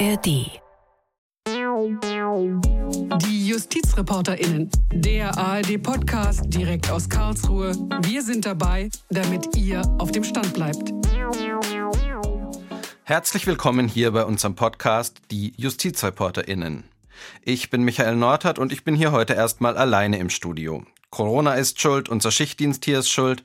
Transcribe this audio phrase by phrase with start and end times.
[0.00, 0.26] ARD.
[3.22, 7.76] Die JustizreporterInnen, der ARD-Podcast direkt aus Karlsruhe.
[8.02, 10.92] Wir sind dabei, damit ihr auf dem Stand bleibt.
[13.04, 16.82] Herzlich willkommen hier bei unserem Podcast Die JustizreporterInnen.
[17.42, 20.84] Ich bin Michael Nordhardt und ich bin hier heute erstmal alleine im Studio.
[21.10, 23.44] Corona ist schuld, unser Schichtdienst hier ist schuld,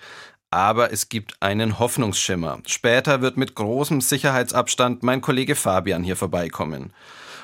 [0.52, 2.60] aber es gibt einen Hoffnungsschimmer.
[2.66, 6.94] Später wird mit großem Sicherheitsabstand mein Kollege Fabian hier vorbeikommen.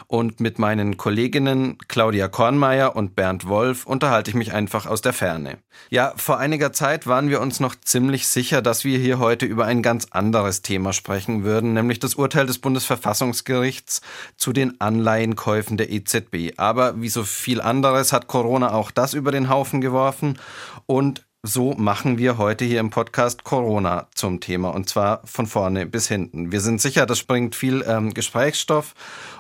[0.08, 5.14] Und mit meinen Kolleginnen Claudia Kornmeier und Bernd Wolf unterhalte ich mich einfach aus der
[5.14, 5.58] Ferne.
[5.90, 9.66] Ja, vor einiger Zeit waren wir uns noch ziemlich sicher, dass wir hier heute über
[9.66, 14.02] ein ganz anderes Thema sprechen würden, nämlich das Urteil des Bundesverfassungsgerichts
[14.38, 16.54] zu den Anleihenkäufen der EZB.
[16.58, 20.38] Aber wie so viel anderes hat Corona auch das über den Haufen geworfen
[20.86, 25.86] und so machen wir heute hier im Podcast Corona zum Thema und zwar von vorne
[25.86, 26.52] bis hinten.
[26.52, 28.96] Wir sind sicher, das bringt viel ähm, Gesprächsstoff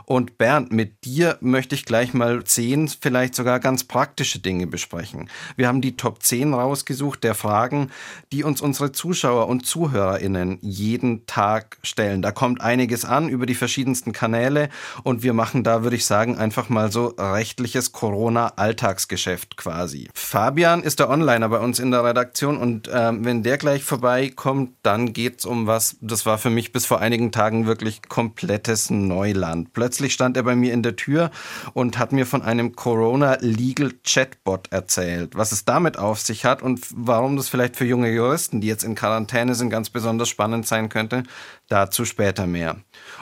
[0.05, 5.29] und Bernd, mit dir möchte ich gleich mal zehn, vielleicht sogar ganz praktische Dinge besprechen.
[5.55, 7.89] Wir haben die Top 10 rausgesucht der Fragen,
[8.31, 12.21] die uns unsere Zuschauer und ZuhörerInnen jeden Tag stellen.
[12.21, 14.69] Da kommt einiges an über die verschiedensten Kanäle
[15.03, 20.09] und wir machen da, würde ich sagen, einfach mal so rechtliches Corona-Alltagsgeschäft quasi.
[20.13, 24.71] Fabian ist der Onliner bei uns in der Redaktion und ähm, wenn der gleich vorbeikommt,
[24.83, 29.73] dann geht's um was, das war für mich bis vor einigen Tagen wirklich komplettes Neuland.
[29.73, 31.31] Plötzlich Plötzlich stand er bei mir in der Tür
[31.71, 36.61] und hat mir von einem Corona Legal Chatbot erzählt, was es damit auf sich hat
[36.61, 40.67] und warum das vielleicht für junge Juristen, die jetzt in Quarantäne sind, ganz besonders spannend
[40.67, 41.23] sein könnte.
[41.69, 42.75] Dazu später mehr.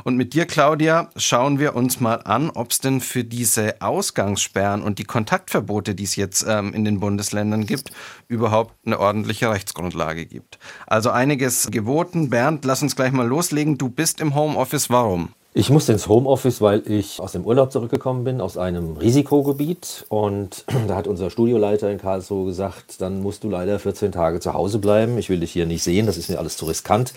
[0.03, 4.81] Und mit dir, Claudia, schauen wir uns mal an, ob es denn für diese Ausgangssperren
[4.81, 7.91] und die Kontaktverbote, die es jetzt ähm, in den Bundesländern gibt,
[8.27, 10.57] überhaupt eine ordentliche Rechtsgrundlage gibt.
[10.87, 12.31] Also einiges geboten.
[12.31, 13.77] Bernd, lass uns gleich mal loslegen.
[13.77, 14.89] Du bist im Homeoffice.
[14.89, 15.29] Warum?
[15.55, 20.03] Ich musste ins Homeoffice, weil ich aus dem Urlaub zurückgekommen bin, aus einem Risikogebiet.
[20.09, 24.55] Und da hat unser Studioleiter in Karlsruhe gesagt, dann musst du leider 14 Tage zu
[24.55, 25.15] Hause bleiben.
[25.19, 27.13] Ich will dich hier nicht sehen, das ist mir alles zu riskant.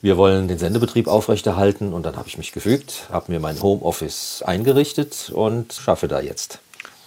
[0.00, 1.92] Wir wollen den Sendebetrieb aufrechterhalten.
[1.92, 6.60] Und dann habe ich mich gefügt, habe mir mein Homeoffice eingerichtet und schaffe da jetzt.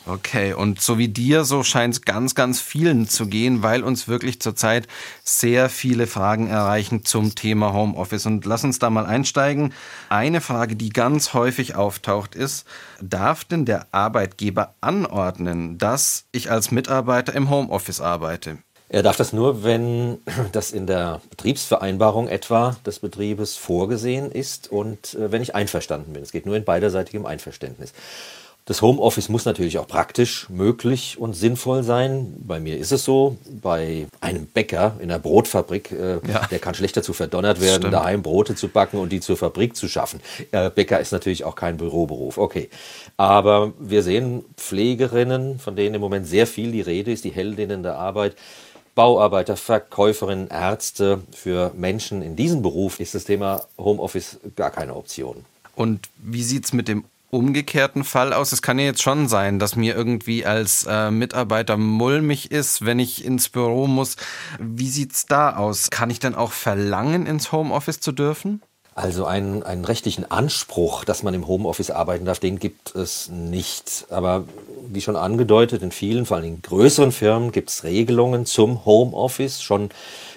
[0.09, 4.07] Okay, und so wie dir, so scheint es ganz, ganz vielen zu gehen, weil uns
[4.07, 4.88] wirklich zurzeit
[5.25, 8.25] sehr viele Fragen erreichen zum Thema Homeoffice.
[8.25, 9.73] Und lass uns da mal einsteigen.
[10.07, 12.66] Eine Frage, die ganz häufig auftaucht, ist,
[13.01, 18.59] darf denn der Arbeitgeber anordnen, dass ich als Mitarbeiter im Homeoffice arbeite?
[18.88, 20.19] Er darf das nur, wenn
[20.53, 26.23] das in der Betriebsvereinbarung etwa des Betriebes vorgesehen ist und äh, wenn ich einverstanden bin.
[26.23, 27.91] Es geht nur in beiderseitigem Einverständnis.
[28.67, 32.35] Das Homeoffice muss natürlich auch praktisch möglich und sinnvoll sein.
[32.38, 33.38] Bei mir ist es so.
[33.50, 36.45] Bei einem Bäcker in einer Brotfabrik, äh, ja.
[36.51, 37.94] der kann schlecht dazu verdonnert werden, Stimmt.
[37.94, 40.19] daheim Brote zu backen und die zur Fabrik zu schaffen.
[40.51, 42.38] Äh, Bäcker ist natürlich auch kein Büroberuf.
[42.38, 42.69] Okay.
[43.16, 47.84] Aber wir sehen Pflegerinnen, von denen im Moment sehr viel die Rede ist, die Heldinnen
[47.84, 48.35] der Arbeit.
[48.95, 51.22] Bauarbeiter, Verkäuferinnen, Ärzte.
[51.31, 55.45] Für Menschen in diesem Beruf ist das Thema Homeoffice gar keine Option.
[55.73, 58.52] Und wie sieht es mit dem umgekehrten Fall aus?
[58.52, 63.00] Es kann ja jetzt schon sein, dass mir irgendwie als äh, Mitarbeiter mulmig ist, wenn
[63.00, 64.16] ich ins Büro muss.
[64.60, 65.90] Wie sieht's da aus?
[65.90, 68.62] Kann ich denn auch verlangen, ins Homeoffice zu dürfen?
[68.96, 74.08] Also einen, einen rechtlichen Anspruch, dass man im Homeoffice arbeiten darf, den gibt es nicht.
[74.09, 74.46] Aber
[74.90, 79.62] wie schon angedeutet, in vielen, vor allem in größeren Firmen gibt es Regelungen zum Homeoffice
[79.62, 79.90] schon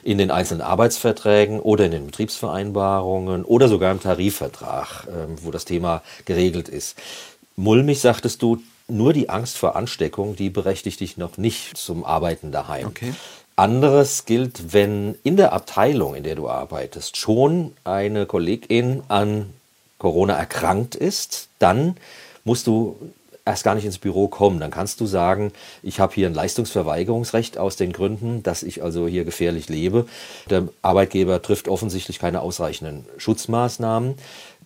[0.02, 5.64] in den einzelnen Arbeitsverträgen oder in den Betriebsvereinbarungen oder sogar im Tarifvertrag, ähm, wo das
[5.64, 6.96] Thema geregelt ist.
[7.56, 8.58] Mulmig sagtest du,
[8.88, 12.88] nur die Angst vor Ansteckung, die berechtigt dich noch nicht zum Arbeiten daheim.
[12.88, 13.14] Okay.
[13.56, 19.50] Anderes gilt, wenn in der Abteilung, in der du arbeitest, schon eine Kollegin an
[19.98, 21.96] Corona erkrankt ist, dann
[22.44, 22.96] musst du
[23.50, 24.60] erst gar nicht ins Büro kommen.
[24.60, 25.52] Dann kannst du sagen,
[25.82, 30.06] ich habe hier ein Leistungsverweigerungsrecht aus den Gründen, dass ich also hier gefährlich lebe.
[30.48, 34.14] Der Arbeitgeber trifft offensichtlich keine ausreichenden Schutzmaßnahmen.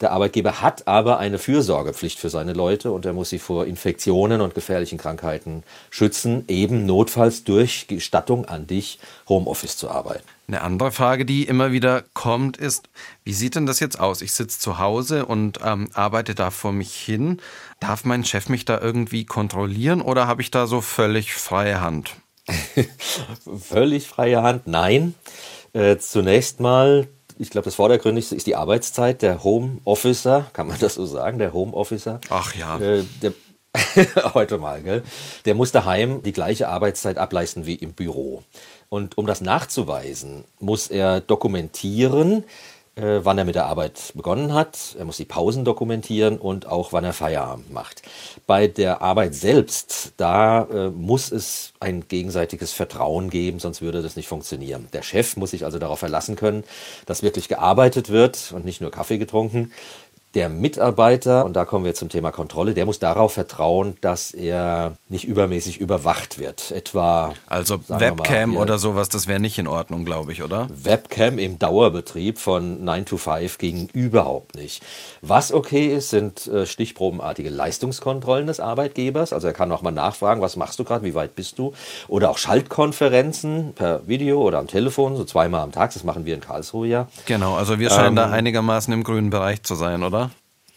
[0.01, 4.41] Der Arbeitgeber hat aber eine Fürsorgepflicht für seine Leute und er muss sie vor Infektionen
[4.41, 8.99] und gefährlichen Krankheiten schützen, eben notfalls durch Gestattung an dich,
[9.29, 10.25] Homeoffice zu arbeiten.
[10.47, 12.91] Eine andere Frage, die immer wieder kommt, ist,
[13.25, 14.21] wie sieht denn das jetzt aus?
[14.21, 17.41] Ich sitze zu Hause und ähm, arbeite da vor mich hin.
[17.81, 22.17] Darf mein Chef mich da irgendwie kontrollieren oder habe ich da so völlig freie Hand?
[23.61, 25.15] völlig freie Hand, nein.
[25.73, 29.23] Äh, zunächst mal ich glaube, das Vordergründigste ist die Arbeitszeit.
[29.23, 32.21] Der Home Officer, kann man das so sagen, der Home Officer.
[32.31, 32.79] Ach ja.
[32.79, 33.05] Äh,
[34.35, 35.03] heute mal, gell?
[35.45, 38.45] Der muss daheim die gleiche Arbeitszeit ableisten wie im Büro.
[38.89, 42.45] Und um das nachzuweisen, muss er dokumentieren,
[42.97, 46.93] äh, wann er mit der Arbeit begonnen hat, er muss die Pausen dokumentieren und auch
[46.93, 48.03] wann er Feierabend macht.
[48.47, 54.17] Bei der Arbeit selbst, da äh, muss es ein gegenseitiges Vertrauen geben, sonst würde das
[54.17, 54.89] nicht funktionieren.
[54.93, 56.63] Der Chef muss sich also darauf verlassen können,
[57.07, 59.73] dass wirklich gearbeitet wird und nicht nur Kaffee getrunken.
[60.35, 64.97] Der Mitarbeiter, und da kommen wir zum Thema Kontrolle, der muss darauf vertrauen, dass er
[65.09, 66.73] nicht übermäßig überwacht wird.
[66.73, 67.35] Etwa.
[67.47, 70.67] Also Webcam mal, oder sowas, das wäre nicht in Ordnung, glaube ich, oder?
[70.71, 74.83] Webcam im Dauerbetrieb von 9 to 5 ging überhaupt nicht.
[75.23, 79.33] Was okay ist, sind äh, stichprobenartige Leistungskontrollen des Arbeitgebers.
[79.33, 81.75] Also er kann auch mal nachfragen, was machst du gerade, wie weit bist du?
[82.09, 85.95] Oder auch Schaltkonferenzen per Video oder am Telefon, so zweimal am Tag.
[85.95, 87.07] Das machen wir in Karlsruhe ja.
[87.27, 90.24] Genau, also wir scheinen ähm, da einigermaßen im grünen Bereich zu sein, oder?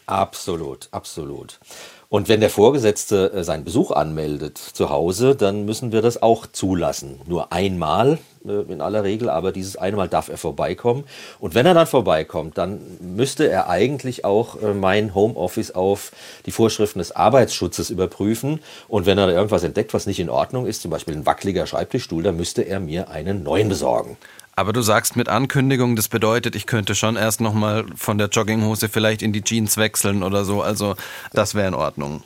[0.07, 1.59] Absolut, absolut.
[2.07, 6.47] Und wenn der Vorgesetzte äh, seinen Besuch anmeldet zu Hause, dann müssen wir das auch
[6.47, 7.19] zulassen.
[7.27, 11.03] Nur einmal äh, in aller Regel, aber dieses einmal darf er vorbeikommen.
[11.41, 16.13] Und wenn er dann vorbeikommt, dann müsste er eigentlich auch äh, mein Homeoffice auf
[16.45, 18.61] die Vorschriften des Arbeitsschutzes überprüfen.
[18.87, 22.23] Und wenn er irgendwas entdeckt, was nicht in Ordnung ist, zum Beispiel ein wackeliger Schreibtischstuhl,
[22.23, 24.15] dann müsste er mir einen neuen besorgen.
[24.57, 28.89] Aber du sagst mit Ankündigung, das bedeutet, ich könnte schon erst nochmal von der Jogginghose
[28.89, 30.63] vielleicht in die Jeans wechseln oder so.
[30.63, 30.95] Also
[31.31, 32.23] das wäre in Ordnung.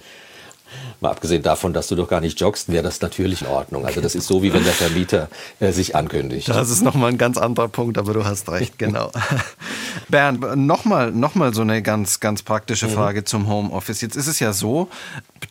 [1.00, 3.86] Mal abgesehen davon, dass du doch gar nicht joggst, wäre das natürlich in Ordnung.
[3.86, 5.30] Also das ist so, wie wenn der Vermieter
[5.60, 6.48] äh, sich ankündigt.
[6.50, 9.12] Das ist nochmal ein ganz anderer Punkt, aber du hast recht, genau.
[10.10, 12.92] Bernd, nochmal noch mal so eine ganz, ganz praktische mhm.
[12.92, 13.26] Frage mhm.
[13.26, 14.02] zum Homeoffice.
[14.02, 14.90] Jetzt ist es ja so,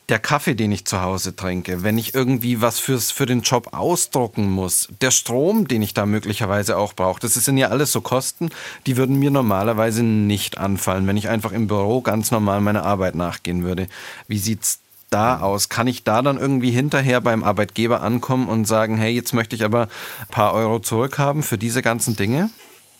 [0.08, 3.72] der Kaffee, den ich zu Hause trinke, wenn ich irgendwie was fürs, für den Job
[3.72, 8.00] ausdrucken muss, der Strom, den ich da möglicherweise auch brauche, das sind ja alles so
[8.00, 8.50] Kosten,
[8.86, 13.14] die würden mir normalerweise nicht anfallen, wenn ich einfach im Büro ganz normal meiner Arbeit
[13.14, 13.86] nachgehen würde.
[14.26, 15.68] Wie sieht's da aus?
[15.68, 19.64] Kann ich da dann irgendwie hinterher beim Arbeitgeber ankommen und sagen, hey, jetzt möchte ich
[19.64, 22.50] aber ein paar Euro zurückhaben für diese ganzen Dinge?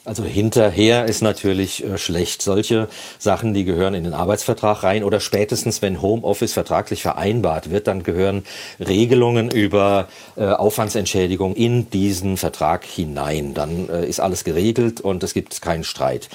[0.07, 2.41] Also hinterher ist natürlich äh, schlecht.
[2.41, 7.87] Solche Sachen, die gehören in den Arbeitsvertrag rein oder spätestens, wenn Homeoffice vertraglich vereinbart wird,
[7.87, 8.45] dann gehören
[8.81, 13.53] Regelungen über äh, Aufwandsentschädigung in diesen Vertrag hinein.
[13.53, 16.31] Dann äh, ist alles geregelt und es gibt keinen Streit.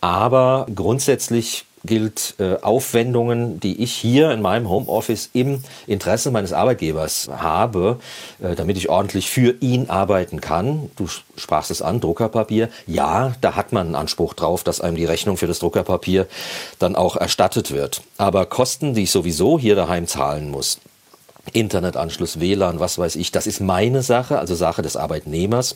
[0.00, 7.30] Aber grundsätzlich gilt äh, Aufwendungen, die ich hier in meinem Homeoffice im Interesse meines Arbeitgebers
[7.34, 7.98] habe,
[8.42, 10.90] äh, damit ich ordentlich für ihn arbeiten kann.
[10.96, 11.06] Du
[11.36, 12.68] sprachst es an, Druckerpapier.
[12.86, 16.26] Ja, da hat man einen Anspruch drauf, dass einem die Rechnung für das Druckerpapier
[16.78, 18.02] dann auch erstattet wird.
[18.18, 20.78] Aber Kosten, die ich sowieso hier daheim zahlen muss,
[21.52, 25.74] Internetanschluss, WLAN, was weiß ich, das ist meine Sache, also Sache des Arbeitnehmers.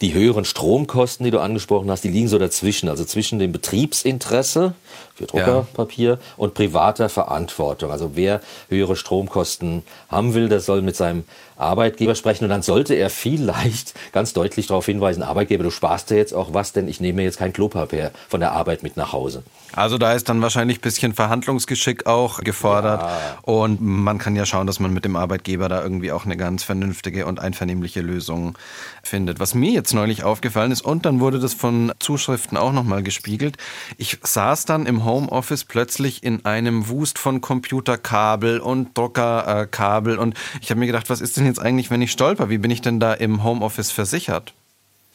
[0.00, 4.74] Die höheren Stromkosten, die du angesprochen hast, die liegen so dazwischen, also zwischen dem Betriebsinteresse
[5.18, 6.18] für Druckerpapier ja.
[6.36, 7.90] und privater Verantwortung.
[7.90, 11.24] Also wer höhere Stromkosten haben will, der soll mit seinem
[11.56, 16.16] Arbeitgeber sprechen und dann sollte er vielleicht ganz deutlich darauf hinweisen, Arbeitgeber, du sparst dir
[16.16, 19.42] jetzt auch was, denn ich nehme jetzt kein Klopapier von der Arbeit mit nach Hause.
[19.72, 23.38] Also da ist dann wahrscheinlich ein bisschen Verhandlungsgeschick auch gefordert ja.
[23.42, 26.62] und man kann ja schauen, dass man mit dem Arbeitgeber da irgendwie auch eine ganz
[26.62, 28.56] vernünftige und einvernehmliche Lösung
[29.02, 29.40] findet.
[29.40, 33.56] Was mir jetzt neulich aufgefallen ist und dann wurde das von Zuschriften auch nochmal gespiegelt,
[33.96, 40.70] ich saß dann im Homeoffice plötzlich in einem Wust von Computerkabel und Druckerkabel und ich
[40.70, 42.50] habe mir gedacht, was ist denn jetzt eigentlich, wenn ich stolper?
[42.50, 44.54] Wie bin ich denn da im Homeoffice versichert?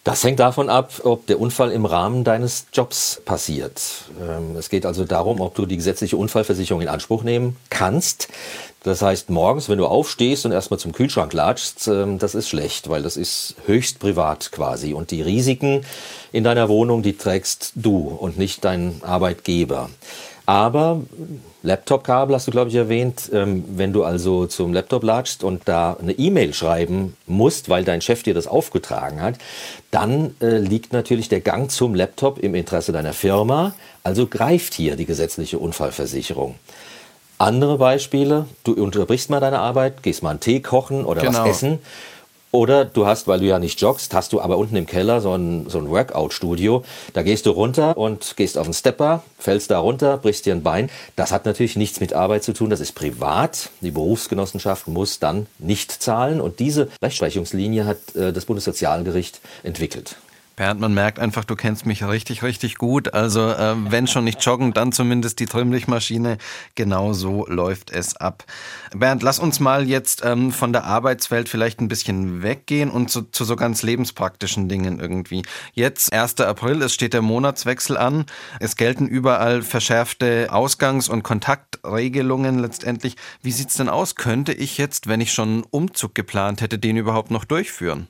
[0.04, 3.82] Das hängt davon ab, ob der Unfall im Rahmen deines Jobs passiert.
[4.22, 8.28] Ähm, es geht also darum, ob du die gesetzliche Unfallversicherung in Anspruch nehmen kannst.
[8.84, 12.90] Das heißt, morgens, wenn du aufstehst und erstmal zum Kühlschrank latschst, ähm, das ist schlecht,
[12.90, 14.94] weil das ist höchst privat quasi.
[14.94, 15.86] Und die Risiken
[16.34, 19.90] in deiner Wohnung, die trägst du und nicht dein Arbeitgeber.
[20.46, 21.02] Aber
[21.62, 23.30] Laptop-Kabel hast du, glaube ich, erwähnt.
[23.34, 28.02] Ähm, wenn du also zum Laptop latschst und da eine E-Mail schreiben musst, weil dein
[28.02, 29.36] Chef dir das aufgetragen hat,
[29.92, 33.74] dann äh, liegt natürlich der Gang zum Laptop im Interesse deiner Firma.
[34.04, 36.56] Also greift hier die gesetzliche Unfallversicherung.
[37.38, 41.40] Andere Beispiele, du unterbrichst mal deine Arbeit, gehst mal einen Tee kochen oder genau.
[41.40, 41.80] was essen
[42.54, 45.34] oder du hast, weil du ja nicht joggst, hast du aber unten im Keller so
[45.34, 46.86] ein, so ein Workout-Studio.
[47.14, 50.62] Da gehst du runter und gehst auf den Stepper, fällst da runter, brichst dir ein
[50.62, 50.92] Bein.
[51.16, 53.72] Das hat natürlich nichts mit Arbeit zu tun, das ist privat.
[53.82, 56.40] Die Berufsgenossenschaft muss dann nicht zahlen.
[56.40, 60.16] Und diese Rechtsprechungslinie hat äh, das Bundessozialgericht entwickelt.
[60.56, 63.16] Bernd, man merkt einfach, du kennst mich richtig, richtig gut.
[63.16, 66.38] Also äh, wenn schon nicht joggen, dann zumindest die Trimmlichtmaschine.
[66.76, 68.44] Genau so läuft es ab.
[68.96, 73.24] Bernd, lass uns mal jetzt ähm, von der Arbeitswelt vielleicht ein bisschen weggehen und zu,
[73.24, 75.42] zu so ganz lebenspraktischen Dingen irgendwie.
[75.74, 76.40] Jetzt, 1.
[76.42, 78.26] April, es steht der Monatswechsel an.
[78.60, 83.16] Es gelten überall verschärfte Ausgangs- und Kontaktregelungen letztendlich.
[83.42, 84.14] Wie sieht's denn aus?
[84.14, 88.08] Könnte ich jetzt, wenn ich schon einen Umzug geplant hätte, den überhaupt noch durchführen?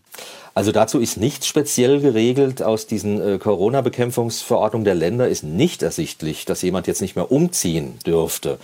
[0.55, 2.61] Also dazu ist nichts speziell geregelt.
[2.61, 7.97] Aus diesen äh, Corona-Bekämpfungsverordnungen der Länder ist nicht ersichtlich, dass jemand jetzt nicht mehr umziehen
[8.05, 8.59] dürfte.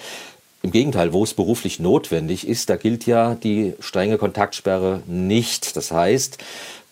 [0.62, 5.76] Im Gegenteil, wo es beruflich notwendig ist, da gilt ja die strenge Kontaktsperre nicht.
[5.78, 6.38] Das heißt,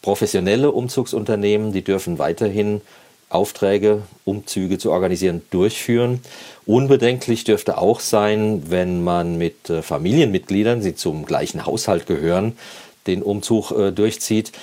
[0.02, 2.82] professionelle Umzugsunternehmen, die dürfen weiterhin
[3.30, 6.22] Aufträge, Umzüge zu organisieren, durchführen.
[6.66, 12.58] Unbedenklich dürfte auch sein, wenn man mit äh, Familienmitgliedern, die zum gleichen Haushalt gehören,
[13.06, 14.54] den Umzug äh, durchzieht.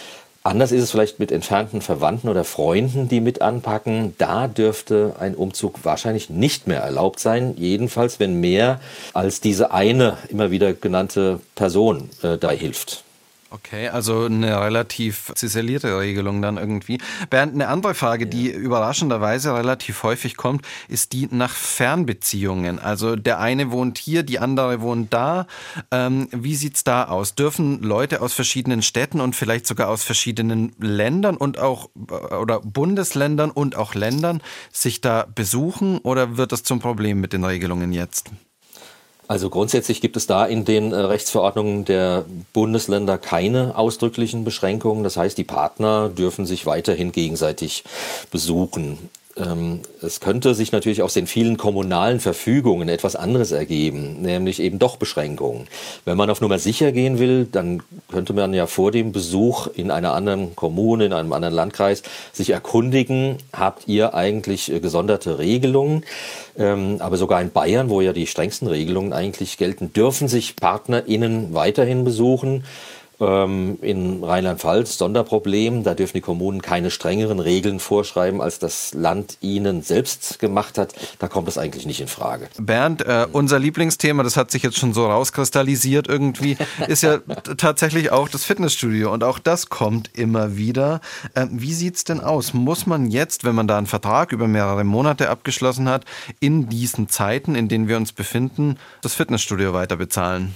[0.47, 4.15] Anders ist es vielleicht mit entfernten Verwandten oder Freunden, die mit anpacken.
[4.19, 7.55] Da dürfte ein Umzug wahrscheinlich nicht mehr erlaubt sein.
[7.57, 8.79] Jedenfalls, wenn mehr
[9.15, 13.04] als diese eine immer wieder genannte Person äh, da hilft.
[13.55, 16.99] Okay, also eine relativ ziselierte Regelung dann irgendwie.
[17.31, 22.81] Bernd, eine andere Frage, die überraschenderweise relativ häufig kommt, ist die nach Fernbeziehungen.
[22.81, 25.47] Also der eine wohnt hier, die andere wohnt da.
[25.93, 27.37] Ähm, wie sieht's da aus?
[27.37, 32.59] Dürfen Leute aus verschiedenen Städten und vielleicht sogar aus verschiedenen Ländern und auch äh, oder
[32.59, 34.43] Bundesländern und auch Ländern
[34.73, 38.33] sich da besuchen oder wird das zum Problem mit den Regelungen jetzt?
[39.35, 45.03] Also grundsätzlich gibt es da in den äh, Rechtsverordnungen der Bundesländer keine ausdrücklichen Beschränkungen.
[45.03, 47.83] Das heißt, die Partner dürfen sich weiterhin gegenseitig
[48.31, 49.11] besuchen.
[49.37, 54.79] Ähm, es könnte sich natürlich aus den vielen kommunalen Verfügungen etwas anderes ergeben, nämlich eben
[54.79, 55.67] doch Beschränkungen.
[56.05, 59.91] Wenn man auf Nummer sicher gehen will, dann könnte man ja vor dem Besuch in
[59.91, 66.05] einer anderen Kommune, in einem anderen Landkreis sich erkundigen, habt ihr eigentlich äh, gesonderte Regelungen?
[66.57, 71.55] Ähm, aber sogar in Bayern, wo ja die strengsten Regelungen eigentlich gelten, dürfen sich PartnerInnen
[71.55, 72.65] weiterhin besuchen.
[73.21, 75.85] Ähm, in Rheinland-Pfalz Sonderproblem.
[75.85, 80.95] Da dürfen die Kommunen keine strengeren Regeln vorschreiben, als das Land ihnen selbst gemacht hat.
[81.21, 82.49] Da kommt es eigentlich nicht in Frage.
[82.59, 86.57] Bernd, äh, unser Lieblingsthema, das hat sich jetzt schon so rauskristallisiert irgendwie,
[86.89, 87.19] ist ja
[87.57, 89.13] tatsächlich auch das Fitnessstudio.
[89.13, 91.01] Und auch das kommt immer wieder.
[91.35, 92.53] Äh, wie sieht's denn aus?
[92.53, 96.05] Muss man jetzt, wenn man da einen Vertrag über mehrere Monate abgeschlossen hat,
[96.41, 100.55] in diesen Zeiten, in denen wir uns befinden, das Fitnessstudio weiter bezahlen?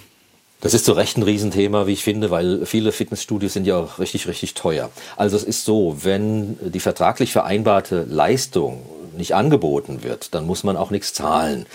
[0.60, 4.00] Das ist zu Recht ein Riesenthema, wie ich finde, weil viele Fitnessstudios sind ja auch
[4.00, 4.90] richtig, richtig teuer.
[5.16, 8.82] Also es ist so, wenn die vertraglich vereinbarte Leistung
[9.16, 11.66] nicht angeboten wird, dann muss man auch nichts zahlen.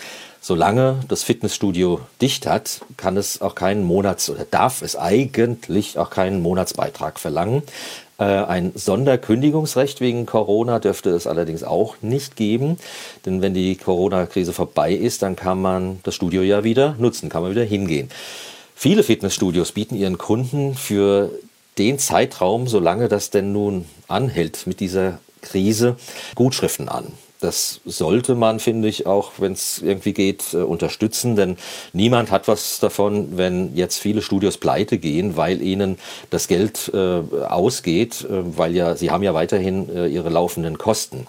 [0.42, 6.10] Solange das Fitnessstudio dicht hat, kann es auch keinen Monats- oder darf es eigentlich auch
[6.10, 7.64] keinen Monatsbeitrag verlangen.
[8.20, 12.78] Äh, ein Sonderkündigungsrecht wegen Corona dürfte es allerdings auch nicht geben,
[13.26, 17.44] denn wenn die Corona-Krise vorbei ist, dann kann man das Studio ja wieder nutzen, kann
[17.44, 18.10] man wieder hingehen.
[18.76, 21.32] Viele Fitnessstudios bieten ihren Kunden für
[21.78, 25.98] den Zeitraum, solange das denn nun anhält mit dieser Krise,
[26.36, 27.12] Gutschriften an.
[27.44, 31.58] Das sollte man, finde ich, auch, wenn es irgendwie geht, äh, unterstützen, denn
[31.92, 35.98] niemand hat was davon, wenn jetzt viele Studios pleite gehen, weil ihnen
[36.30, 41.28] das Geld äh, ausgeht, äh, weil ja sie haben ja weiterhin äh, ihre laufenden Kosten.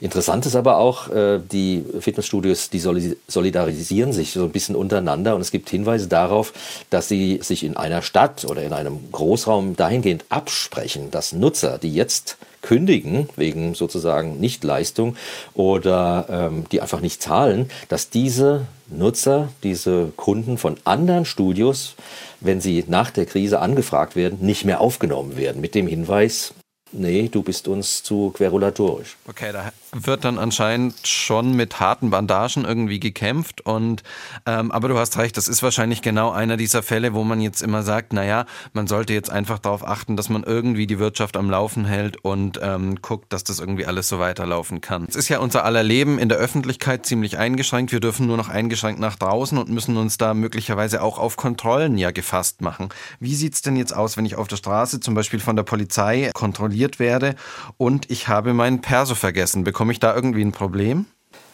[0.00, 5.40] Interessant ist aber auch, äh, die Fitnessstudios, die solidarisieren sich so ein bisschen untereinander und
[5.40, 6.52] es gibt Hinweise darauf,
[6.90, 11.92] dass sie sich in einer Stadt oder in einem Großraum dahingehend absprechen, dass Nutzer, die
[11.92, 15.16] jetzt kündigen wegen sozusagen Nichtleistung
[15.54, 21.94] oder ähm, die einfach nicht zahlen, dass diese Nutzer, diese Kunden von anderen Studios,
[22.40, 25.60] wenn sie nach der Krise angefragt werden, nicht mehr aufgenommen werden.
[25.60, 26.54] Mit dem Hinweis,
[26.92, 29.16] nee, du bist uns zu querulatorisch.
[29.26, 33.60] Okay, da wird dann anscheinend schon mit harten Bandagen irgendwie gekämpft.
[33.62, 34.02] Und
[34.44, 37.62] ähm, aber du hast recht, das ist wahrscheinlich genau einer dieser Fälle, wo man jetzt
[37.62, 41.50] immer sagt, naja, man sollte jetzt einfach darauf achten, dass man irgendwie die Wirtschaft am
[41.50, 45.06] Laufen hält und ähm, guckt, dass das irgendwie alles so weiterlaufen kann.
[45.08, 47.92] Es ist ja unser aller Leben in der Öffentlichkeit ziemlich eingeschränkt.
[47.92, 51.98] Wir dürfen nur noch eingeschränkt nach draußen und müssen uns da möglicherweise auch auf Kontrollen
[51.98, 52.88] ja gefasst machen.
[53.20, 56.30] Wie sieht's denn jetzt aus, wenn ich auf der Straße zum Beispiel von der Polizei
[56.34, 57.34] kontrolliert werde
[57.78, 59.64] und ich habe meinen Perso vergessen?
[59.64, 61.06] Bekomme Bekomme ich da irgendwie ein Problem?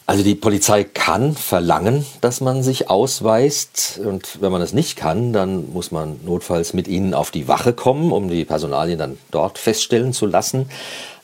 [0.07, 4.01] Also die Polizei kann verlangen, dass man sich ausweist.
[4.03, 7.73] Und wenn man es nicht kann, dann muss man notfalls mit ihnen auf die Wache
[7.73, 10.67] kommen, um die Personalien dann dort feststellen zu lassen.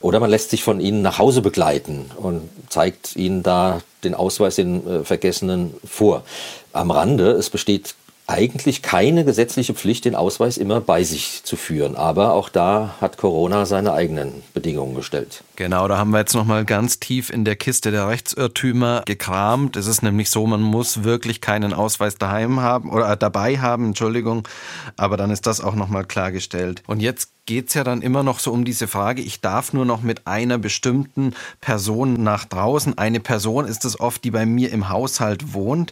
[0.01, 4.55] Oder man lässt sich von ihnen nach Hause begleiten und zeigt ihnen da den Ausweis,
[4.55, 6.23] den äh, Vergessenen vor.
[6.71, 7.95] Am Rande, es besteht
[8.29, 11.95] eigentlich keine gesetzliche Pflicht, den Ausweis immer bei sich zu führen.
[11.95, 15.43] Aber auch da hat Corona seine eigenen Bedingungen gestellt.
[15.59, 19.75] Genau, da haben wir jetzt nochmal ganz tief in der Kiste der Rechtsirrtümer gekramt.
[19.75, 24.47] Es ist nämlich so, man muss wirklich keinen Ausweis daheim haben oder dabei haben, Entschuldigung.
[24.95, 26.81] Aber dann ist das auch nochmal klargestellt.
[26.87, 29.83] Und jetzt geht es ja dann immer noch so um diese Frage, ich darf nur
[29.83, 32.97] noch mit einer bestimmten Person nach draußen.
[32.97, 35.91] Eine Person ist es oft, die bei mir im Haushalt wohnt.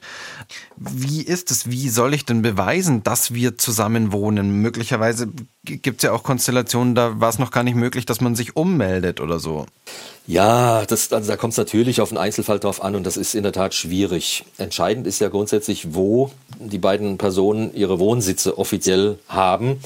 [0.78, 1.70] Wie ist es?
[1.70, 4.62] Wie soll ich denn beweisen, dass wir zusammen wohnen?
[4.62, 5.30] Möglicherweise
[5.68, 8.56] gibt es ja auch Konstellationen, da war es noch gar nicht möglich, dass man sich
[8.56, 9.66] ummeldet oder so.
[10.26, 13.34] Ja, das, also da kommt es natürlich auf den Einzelfall drauf an und das ist
[13.34, 14.44] in der Tat schwierig.
[14.58, 19.80] Entscheidend ist ja grundsätzlich, wo die beiden Personen ihre Wohnsitze offiziell haben.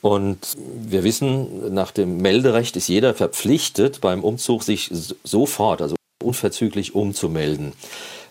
[0.00, 4.90] Und wir wissen, nach dem Melderecht ist jeder verpflichtet, beim Umzug sich
[5.24, 7.72] sofort, also unverzüglich umzumelden.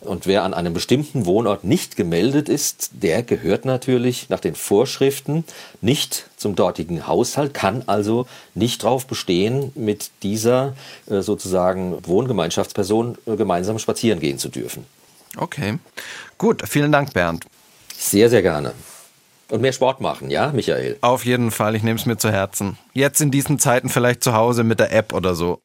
[0.02, 5.44] Und wer an einem bestimmten Wohnort nicht gemeldet ist, der gehört natürlich nach den Vorschriften
[5.80, 10.74] nicht zum dortigen Haushalt, kann also nicht darauf bestehen, mit dieser
[11.08, 14.88] äh, sozusagen Wohngemeinschaftsperson äh, gemeinsam spazieren gehen zu dürfen.
[15.38, 15.78] Okay,
[16.40, 17.46] gut, vielen Dank, Bernd.
[17.96, 18.74] Sehr, sehr gerne.
[19.50, 20.98] Und mehr Sport machen, ja, Michael?
[21.02, 22.78] Auf jeden Fall, ich nehme es mir zu Herzen.
[22.94, 25.62] Jetzt in diesen Zeiten vielleicht zu Hause mit der App oder so.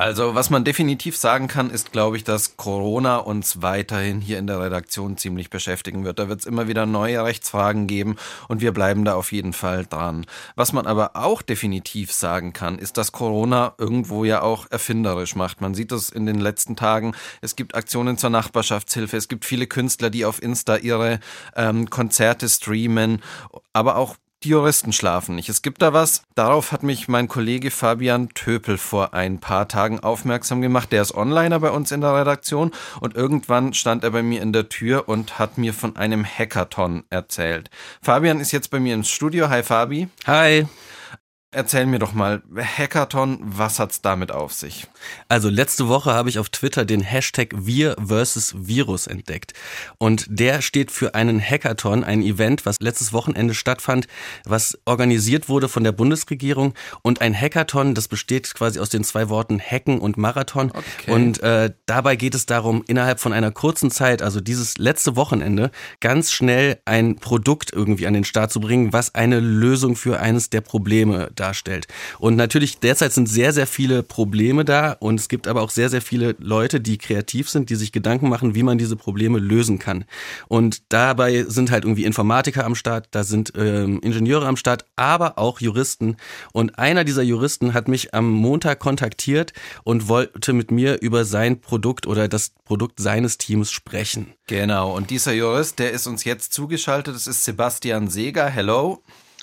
[0.00, 4.46] Also, was man definitiv sagen kann, ist, glaube ich, dass Corona uns weiterhin hier in
[4.46, 6.18] der Redaktion ziemlich beschäftigen wird.
[6.18, 8.16] Da wird es immer wieder neue Rechtsfragen geben
[8.48, 10.24] und wir bleiben da auf jeden Fall dran.
[10.56, 15.60] Was man aber auch definitiv sagen kann, ist, dass Corona irgendwo ja auch erfinderisch macht.
[15.60, 17.14] Man sieht das in den letzten Tagen.
[17.42, 19.18] Es gibt Aktionen zur Nachbarschaftshilfe.
[19.18, 21.20] Es gibt viele Künstler, die auf Insta ihre
[21.54, 23.20] ähm, Konzerte streamen,
[23.74, 25.48] aber auch die Juristen schlafen nicht.
[25.50, 26.22] Es gibt da was.
[26.34, 30.92] Darauf hat mich mein Kollege Fabian Töpel vor ein paar Tagen aufmerksam gemacht.
[30.92, 32.70] Der ist Onliner bei uns in der Redaktion
[33.00, 37.04] und irgendwann stand er bei mir in der Tür und hat mir von einem Hackathon
[37.10, 37.68] erzählt.
[38.00, 39.50] Fabian ist jetzt bei mir im Studio.
[39.50, 40.08] Hi Fabi.
[40.26, 40.66] Hi.
[41.52, 44.86] Erzähl mir doch mal, Hackathon, was hat's damit auf sich?
[45.26, 49.52] Also letzte Woche habe ich auf Twitter den Hashtag Wir versus Virus entdeckt.
[49.98, 54.06] Und der steht für einen Hackathon, ein Event, was letztes Wochenende stattfand,
[54.44, 56.74] was organisiert wurde von der Bundesregierung.
[57.02, 60.70] Und ein Hackathon, das besteht quasi aus den zwei Worten Hacken und Marathon.
[60.70, 61.10] Okay.
[61.10, 65.72] Und äh, dabei geht es darum, innerhalb von einer kurzen Zeit, also dieses letzte Wochenende,
[65.98, 70.48] ganz schnell ein Produkt irgendwie an den Start zu bringen, was eine Lösung für eines
[70.48, 71.86] der Probleme darstellt.
[72.18, 75.88] Und natürlich derzeit sind sehr, sehr viele Probleme da und es gibt aber auch sehr,
[75.88, 79.78] sehr viele Leute, die kreativ sind, die sich Gedanken machen, wie man diese Probleme lösen
[79.78, 80.04] kann.
[80.48, 85.38] Und dabei sind halt irgendwie Informatiker am Start, da sind ähm, Ingenieure am Start, aber
[85.38, 86.16] auch Juristen.
[86.52, 89.52] Und einer dieser Juristen hat mich am Montag kontaktiert
[89.84, 94.34] und wollte mit mir über sein Produkt oder das Produkt seines Teams sprechen.
[94.46, 98.48] Genau, und dieser Jurist, der ist uns jetzt zugeschaltet, das ist Sebastian Seger.
[98.48, 99.02] Hello.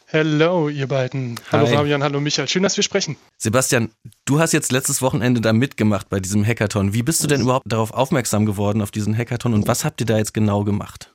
[0.09, 1.37] Hallo, ihr beiden.
[1.51, 1.75] Hallo Hi.
[1.75, 2.47] Fabian, hallo Michael.
[2.47, 3.17] Schön, dass wir sprechen.
[3.37, 3.91] Sebastian,
[4.23, 6.93] du hast jetzt letztes Wochenende da mitgemacht bei diesem Hackathon.
[6.93, 10.05] Wie bist du denn überhaupt darauf aufmerksam geworden, auf diesen Hackathon und was habt ihr
[10.05, 11.11] da jetzt genau gemacht?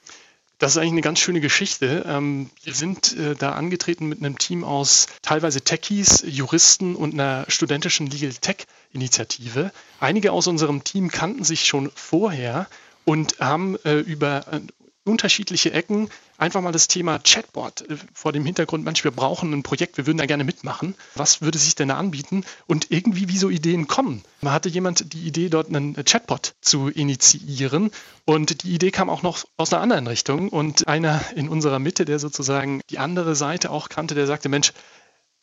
[0.59, 2.05] Das ist eigentlich eine ganz schöne Geschichte.
[2.07, 7.47] Ähm, wir sind äh, da angetreten mit einem Team aus teilweise Techies, Juristen und einer
[7.49, 9.73] studentischen Legal Tech Initiative.
[10.01, 12.69] Einige aus unserem Team kannten sich schon vorher
[13.07, 14.61] und haben äh, über äh,
[15.05, 19.62] unterschiedliche Ecken einfach mal das Thema Chatbot äh, vor dem Hintergrund, manchmal wir brauchen ein
[19.62, 20.95] Projekt, wir würden da gerne mitmachen.
[21.15, 22.45] Was würde sich denn da anbieten?
[22.67, 24.23] Und irgendwie, wie so Ideen kommen.
[24.41, 27.91] Man hatte jemand die Idee, dort einen Chatbot zu initiieren.
[28.25, 30.49] Und die Idee kam auch noch aus einer anderen Richtung.
[30.49, 34.73] Und einer in unserer Mitte, der sozusagen die andere Seite auch kannte, der sagte, Mensch,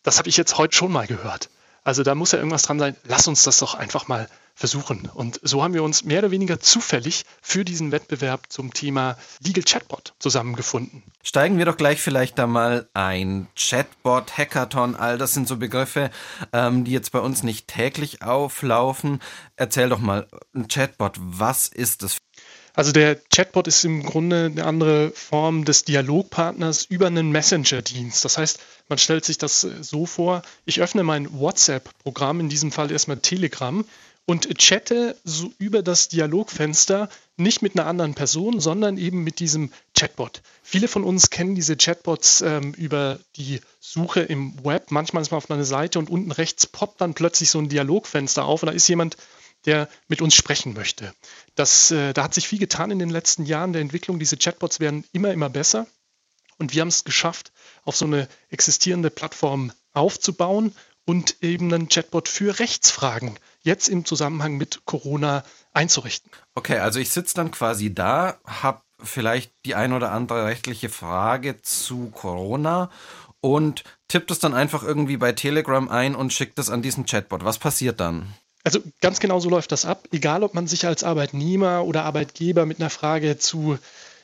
[0.03, 1.49] das habe ich jetzt heute schon mal gehört.
[1.83, 2.95] Also da muss ja irgendwas dran sein.
[3.05, 4.27] Lass uns das doch einfach mal
[4.59, 5.09] versuchen.
[5.13, 9.63] Und so haben wir uns mehr oder weniger zufällig für diesen Wettbewerb zum Thema Legal
[9.63, 11.03] Chatbot zusammengefunden.
[11.23, 13.47] Steigen wir doch gleich vielleicht da mal ein.
[13.55, 16.11] Chatbot, Hackathon, all das sind so Begriffe,
[16.51, 19.21] ähm, die jetzt bei uns nicht täglich auflaufen.
[19.55, 22.17] Erzähl doch mal, ein Chatbot, was ist das?
[22.73, 28.23] Also der Chatbot ist im Grunde eine andere Form des Dialogpartners über einen Messenger-Dienst.
[28.23, 32.91] Das heißt, man stellt sich das so vor, ich öffne mein WhatsApp-Programm, in diesem Fall
[32.91, 33.83] erstmal Telegram,
[34.29, 39.71] und chatte so über das Dialogfenster nicht mit einer anderen Person, sondern eben mit diesem
[39.97, 40.43] Chatbot.
[40.61, 44.91] Viele von uns kennen diese Chatbots ähm, über die Suche im Web.
[44.91, 48.45] Manchmal ist man auf einer Seite und unten rechts poppt dann plötzlich so ein Dialogfenster
[48.45, 49.17] auf und da ist jemand,
[49.65, 51.13] der mit uns sprechen möchte.
[51.55, 54.19] Das, äh, da hat sich viel getan in den letzten Jahren der Entwicklung.
[54.19, 55.87] Diese Chatbots werden immer, immer besser.
[56.57, 57.51] Und wir haben es geschafft,
[57.85, 64.57] auf so eine existierende Plattform aufzubauen und eben einen Chatbot für Rechtsfragen jetzt im Zusammenhang
[64.57, 65.43] mit Corona
[65.73, 66.31] einzurichten.
[66.55, 71.61] Okay, also ich sitze dann quasi da, habe vielleicht die ein oder andere rechtliche Frage
[71.61, 72.89] zu Corona
[73.41, 77.45] und tippt es dann einfach irgendwie bei Telegram ein und schickt es an diesen Chatbot.
[77.45, 78.33] Was passiert dann?
[78.63, 80.07] Also ganz genau so läuft das ab.
[80.11, 83.77] Egal, ob man sich als Arbeitnehmer oder Arbeitgeber mit einer Frage zu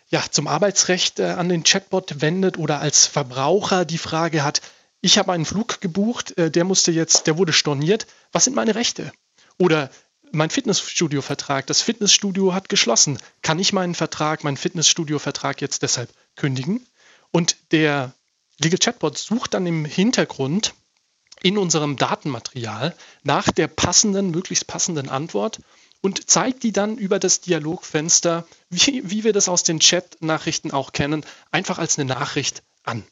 [0.09, 4.61] ja, zum Arbeitsrecht äh, an den Chatbot wendet oder als Verbraucher die Frage hat,
[5.01, 8.07] ich habe einen Flug gebucht, äh, der musste jetzt, der wurde storniert.
[8.31, 9.11] Was sind meine Rechte?
[9.57, 9.89] Oder
[10.31, 13.19] mein Fitnessstudio-Vertrag, das Fitnessstudio hat geschlossen.
[13.41, 16.85] Kann ich meinen Vertrag, meinen Fitnessstudio-Vertrag jetzt deshalb kündigen?
[17.31, 18.13] Und der
[18.59, 20.73] Legal Chatbot sucht dann im Hintergrund
[21.45, 25.59] in unserem Datenmaterial nach der passenden, möglichst passenden Antwort
[26.01, 30.91] und zeigt die dann über das Dialogfenster, wie, wie wir das aus den Chat-Nachrichten auch
[30.91, 33.03] kennen, einfach als eine Nachricht an.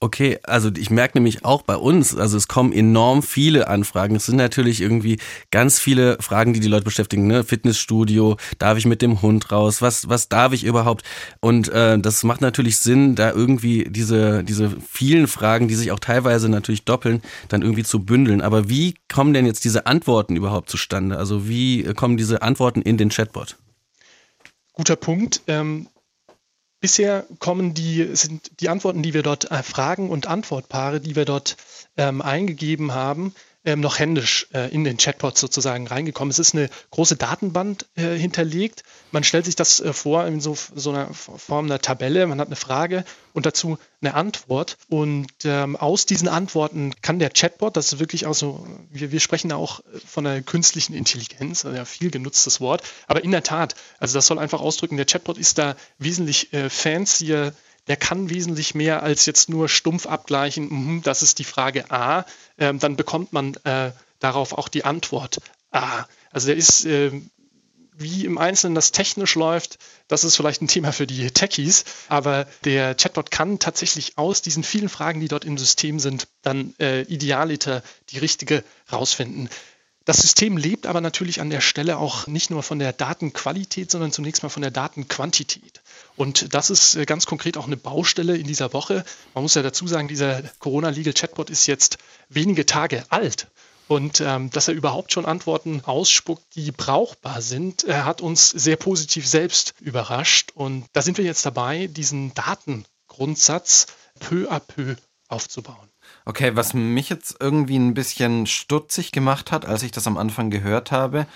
[0.00, 4.16] Okay, also ich merke nämlich auch bei uns, also es kommen enorm viele Anfragen.
[4.16, 5.18] Es sind natürlich irgendwie
[5.50, 7.26] ganz viele Fragen, die die Leute beschäftigen.
[7.26, 7.44] Ne?
[7.44, 9.82] Fitnessstudio, darf ich mit dem Hund raus?
[9.82, 11.04] Was, was darf ich überhaupt?
[11.40, 16.00] Und äh, das macht natürlich Sinn, da irgendwie diese, diese vielen Fragen, die sich auch
[16.00, 18.42] teilweise natürlich doppeln, dann irgendwie zu bündeln.
[18.42, 21.16] Aber wie kommen denn jetzt diese Antworten überhaupt zustande?
[21.16, 23.56] Also wie kommen diese Antworten in den Chatbot?
[24.74, 25.42] Guter Punkt.
[25.46, 25.88] Ähm,
[26.84, 31.24] Bisher kommen die, sind die Antworten, die wir dort, äh, Fragen und Antwortpaare, die wir
[31.24, 31.56] dort
[31.96, 36.30] ähm, eingegeben haben, ähm, noch händisch äh, in den Chatbot sozusagen reingekommen.
[36.30, 38.82] Es ist eine große Datenbank äh, hinterlegt.
[39.10, 42.26] Man stellt sich das äh, vor in so, so, einer Form einer Tabelle.
[42.26, 44.76] Man hat eine Frage und dazu eine Antwort.
[44.88, 49.20] Und ähm, aus diesen Antworten kann der Chatbot, das ist wirklich auch so, wir, wir
[49.20, 52.82] sprechen da auch von einer künstlichen Intelligenz, also ja viel genutztes Wort.
[53.06, 56.68] Aber in der Tat, also das soll einfach ausdrücken, der Chatbot ist da wesentlich äh,
[56.68, 57.54] fancier
[57.86, 62.24] der kann wesentlich mehr als jetzt nur stumpf abgleichen, mh, das ist die Frage A,
[62.58, 66.04] ähm, dann bekommt man äh, darauf auch die Antwort A.
[66.30, 67.10] Also der ist, äh,
[67.96, 72.46] wie im Einzelnen das technisch läuft, das ist vielleicht ein Thema für die Techies, aber
[72.64, 77.02] der Chatbot kann tatsächlich aus diesen vielen Fragen, die dort im System sind, dann äh,
[77.02, 79.48] idealiter die richtige rausfinden.
[80.04, 84.12] Das System lebt aber natürlich an der Stelle auch nicht nur von der Datenqualität, sondern
[84.12, 85.80] zunächst mal von der Datenquantität.
[86.16, 89.04] Und das ist äh, ganz konkret auch eine Baustelle in dieser Woche.
[89.32, 91.96] Man muss ja dazu sagen, dieser Corona Legal Chatbot ist jetzt
[92.28, 93.48] wenige Tage alt.
[93.88, 98.76] Und ähm, dass er überhaupt schon Antworten ausspuckt, die brauchbar sind, er hat uns sehr
[98.76, 100.52] positiv selbst überrascht.
[100.54, 103.86] Und da sind wir jetzt dabei, diesen Datengrundsatz
[104.20, 104.96] peu à peu
[105.28, 105.93] aufzubauen.
[106.26, 110.48] Okay, was mich jetzt irgendwie ein bisschen stutzig gemacht hat, als ich das am Anfang
[110.48, 111.26] gehört habe,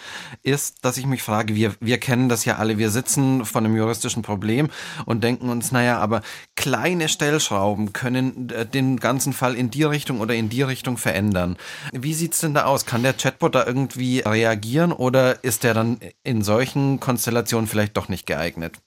[0.42, 3.77] ist, dass ich mich frage, wir, wir kennen das ja alle, wir sitzen vor einem
[3.77, 4.70] juristischen Problem
[5.05, 6.22] und denken uns, naja, aber
[6.57, 11.59] kleine Stellschrauben können äh, den ganzen Fall in die Richtung oder in die Richtung verändern.
[11.92, 12.87] Wie sieht's denn da aus?
[12.87, 18.09] Kann der Chatbot da irgendwie reagieren oder ist der dann in solchen Konstellationen vielleicht doch
[18.09, 18.79] nicht geeignet?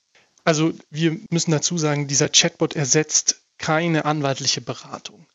[0.46, 5.28] Also wir müssen dazu sagen, dieser Chatbot ersetzt keine anwaltliche Beratung.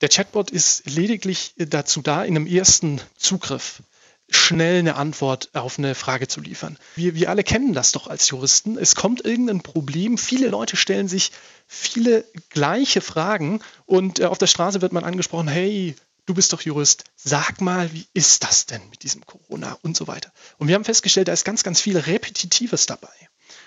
[0.00, 3.82] Der Chatbot ist lediglich dazu da, in einem ersten Zugriff
[4.28, 6.78] schnell eine Antwort auf eine Frage zu liefern.
[6.96, 8.78] Wir, wir alle kennen das doch als Juristen.
[8.78, 10.18] Es kommt irgendein Problem.
[10.18, 11.30] Viele Leute stellen sich
[11.66, 15.94] viele gleiche Fragen und äh, auf der Straße wird man angesprochen, hey,
[16.26, 20.06] du bist doch Jurist, sag mal, wie ist das denn mit diesem Corona und so
[20.06, 20.32] weiter.
[20.58, 23.12] Und wir haben festgestellt, da ist ganz, ganz viel Repetitives dabei.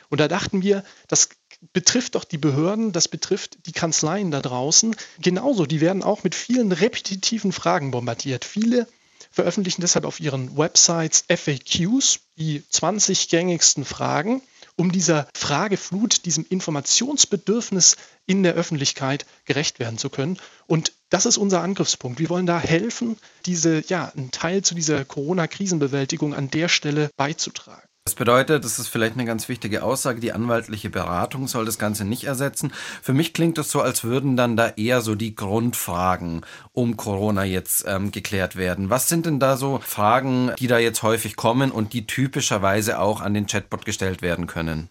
[0.10, 1.30] Und da dachten wir, das
[1.74, 4.96] betrifft doch die Behörden, das betrifft die Kanzleien da draußen.
[5.20, 8.46] Genauso, die werden auch mit vielen repetitiven Fragen bombardiert.
[8.46, 8.88] Viele
[9.32, 14.42] veröffentlichen deshalb auf ihren Websites FAQs, die 20 gängigsten Fragen,
[14.76, 20.38] um dieser Frageflut, diesem Informationsbedürfnis in der Öffentlichkeit gerecht werden zu können.
[20.68, 22.20] Und das ist unser Angriffspunkt.
[22.20, 27.88] Wir wollen da helfen, diese, ja, einen Teil zu dieser Corona-Krisenbewältigung an der Stelle beizutragen.
[28.08, 32.06] Das bedeutet, das ist vielleicht eine ganz wichtige Aussage, die anwaltliche Beratung soll das Ganze
[32.06, 32.72] nicht ersetzen.
[33.02, 37.44] Für mich klingt es so, als würden dann da eher so die Grundfragen um Corona
[37.44, 38.90] jetzt ähm, geklärt werden.
[38.90, 43.20] Was sind denn da so Fragen, die da jetzt häufig kommen und die typischerweise auch
[43.20, 44.90] an den Chatbot gestellt werden können?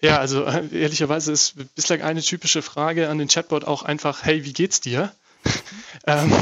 [0.00, 4.44] Ja, also äh, ehrlicherweise ist bislang eine typische Frage an den Chatbot auch einfach, hey,
[4.44, 5.10] wie geht's dir?
[6.06, 6.32] ähm,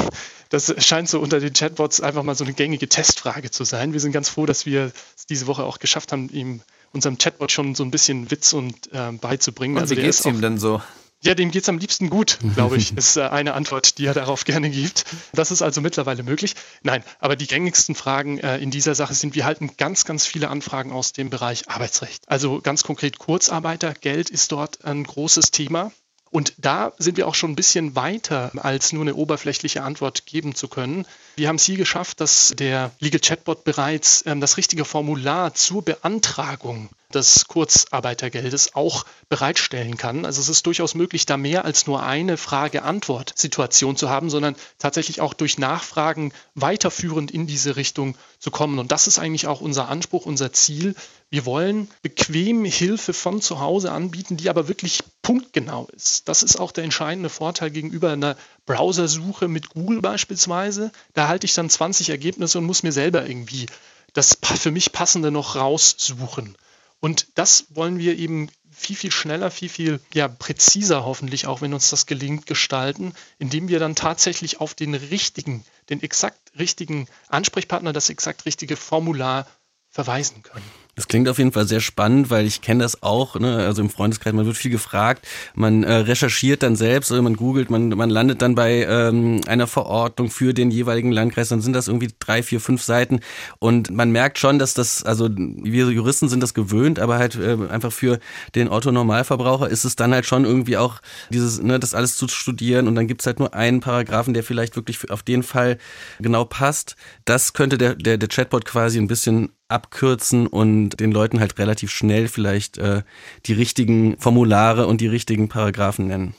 [0.49, 3.93] das scheint so unter den Chatbots einfach mal so eine gängige Testfrage zu sein.
[3.93, 6.61] Wir sind ganz froh, dass wir es diese Woche auch geschafft haben, ihm
[6.93, 9.77] unserem Chatbot schon so ein bisschen Witz und äh, beizubringen.
[9.77, 10.83] Und also wie geht's ihm denn so?
[11.25, 14.15] Ja, dem geht es am liebsten gut, glaube ich, ist äh, eine Antwort, die er
[14.15, 15.05] darauf gerne gibt.
[15.33, 16.57] Das ist also mittlerweile möglich.
[16.83, 20.49] Nein, aber die gängigsten Fragen äh, in dieser Sache sind, wir halten ganz, ganz viele
[20.49, 22.29] Anfragen aus dem Bereich Arbeitsrecht.
[22.29, 25.93] Also ganz konkret Kurzarbeitergeld ist dort ein großes Thema.
[26.33, 30.55] Und da sind wir auch schon ein bisschen weiter, als nur eine oberflächliche Antwort geben
[30.55, 31.07] zu können.
[31.37, 35.83] Wir haben es hier geschafft, dass der Legal Chatbot bereits ähm, das richtige Formular zur
[35.85, 40.25] Beantragung des Kurzarbeitergeldes auch bereitstellen kann.
[40.25, 45.21] Also es ist durchaus möglich, da mehr als nur eine Frage-Antwort-Situation zu haben, sondern tatsächlich
[45.21, 48.79] auch durch Nachfragen weiterführend in diese Richtung zu kommen.
[48.79, 50.95] Und das ist eigentlich auch unser Anspruch, unser Ziel.
[51.33, 56.29] Wir wollen bequem Hilfe von zu Hause anbieten, die aber wirklich punktgenau ist.
[56.29, 60.92] Das ist auch der entscheidende Vorteil gegenüber einer Browsersuche mit Google beispielsweise.
[61.14, 63.64] Da halte ich dann 20 Ergebnisse und muss mir selber irgendwie
[64.12, 66.55] das für mich passende noch raussuchen.
[67.01, 71.73] Und das wollen wir eben viel, viel schneller, viel, viel ja, präziser hoffentlich, auch wenn
[71.73, 77.95] uns das gelingt, gestalten, indem wir dann tatsächlich auf den richtigen, den exakt richtigen Ansprechpartner,
[77.95, 79.47] das exakt richtige Formular
[79.88, 80.82] verweisen können.
[80.94, 83.57] Das klingt auf jeden Fall sehr spannend, weil ich kenne das auch, ne?
[83.64, 87.70] also im Freundeskreis, man wird viel gefragt, man äh, recherchiert dann selbst oder man googelt,
[87.70, 91.88] man, man landet dann bei ähm, einer Verordnung für den jeweiligen Landkreis, dann sind das
[91.88, 93.20] irgendwie drei, vier, fünf Seiten
[93.59, 97.57] und man merkt schon, dass das, also wir Juristen sind das gewöhnt, aber halt äh,
[97.70, 98.18] einfach für
[98.55, 101.00] den Otto-Normalverbraucher ist es dann halt schon irgendwie auch
[101.31, 104.76] dieses, ne, das alles zu studieren und dann gibt's halt nur einen Paragraphen, der vielleicht
[104.76, 105.78] wirklich auf den Fall
[106.20, 106.96] genau passt.
[107.24, 111.90] Das könnte der, der, der Chatbot quasi ein bisschen abkürzen und den Leuten halt relativ
[111.90, 113.03] schnell vielleicht äh,
[113.46, 116.35] die richtigen Formulare und die richtigen Paragraphen nennen.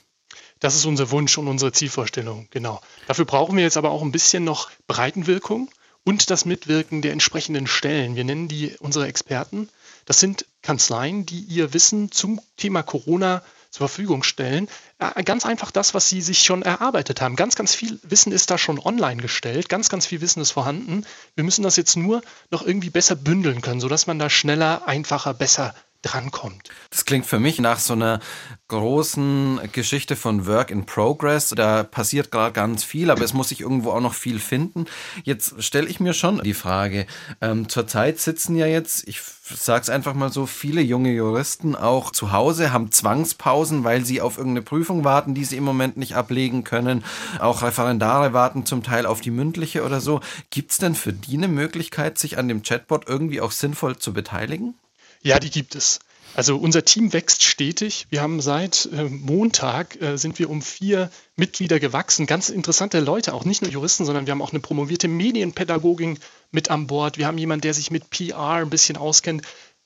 [0.59, 2.79] Das ist unser Wunsch und unsere Zielvorstellung, genau.
[3.07, 5.69] Dafür brauchen wir jetzt aber auch ein bisschen noch Breitenwirkung
[6.05, 8.15] und das Mitwirken der entsprechenden Stellen.
[8.15, 9.69] Wir nennen die unsere Experten.
[10.05, 13.41] Das sind Kanzleien, die ihr Wissen zum Thema Corona
[13.73, 14.69] zur Verfügung stellen.
[14.99, 17.35] Äh, ganz einfach das, was Sie sich schon erarbeitet haben.
[17.35, 19.67] Ganz, ganz viel Wissen ist da schon online gestellt.
[19.67, 21.05] Ganz, ganz viel Wissen ist vorhanden.
[21.33, 25.33] Wir müssen das jetzt nur noch irgendwie besser bündeln können, sodass man da schneller, einfacher,
[25.33, 26.69] besser drankommt.
[26.91, 28.19] Das klingt für mich nach so einer
[28.67, 31.49] großen Geschichte von Work in Progress.
[31.49, 34.85] Da passiert gerade ganz viel, aber es muss sich irgendwo auch noch viel finden.
[35.23, 37.05] Jetzt stelle ich mir schon die Frage,
[37.41, 42.11] ähm, zurzeit sitzen ja jetzt, ich sage es einfach mal so, viele junge Juristen auch
[42.11, 46.15] zu Hause, haben Zwangspausen, weil sie auf irgendeine Prüfung warten, die sie im Moment nicht
[46.15, 47.03] ablegen können.
[47.39, 50.19] Auch Referendare warten zum Teil auf die mündliche oder so.
[50.49, 54.13] Gibt es denn für die eine Möglichkeit, sich an dem Chatbot irgendwie auch sinnvoll zu
[54.13, 54.75] beteiligen?
[55.23, 55.99] Ja, die gibt es.
[56.35, 58.07] Also unser Team wächst stetig.
[58.09, 62.25] Wir haben seit äh, Montag äh, sind wir um vier Mitglieder gewachsen.
[62.25, 66.19] Ganz interessante Leute, auch nicht nur Juristen, sondern wir haben auch eine promovierte Medienpädagogin
[66.51, 67.17] mit an Bord.
[67.17, 69.43] Wir haben jemanden, der sich mit PR ein bisschen auskennt.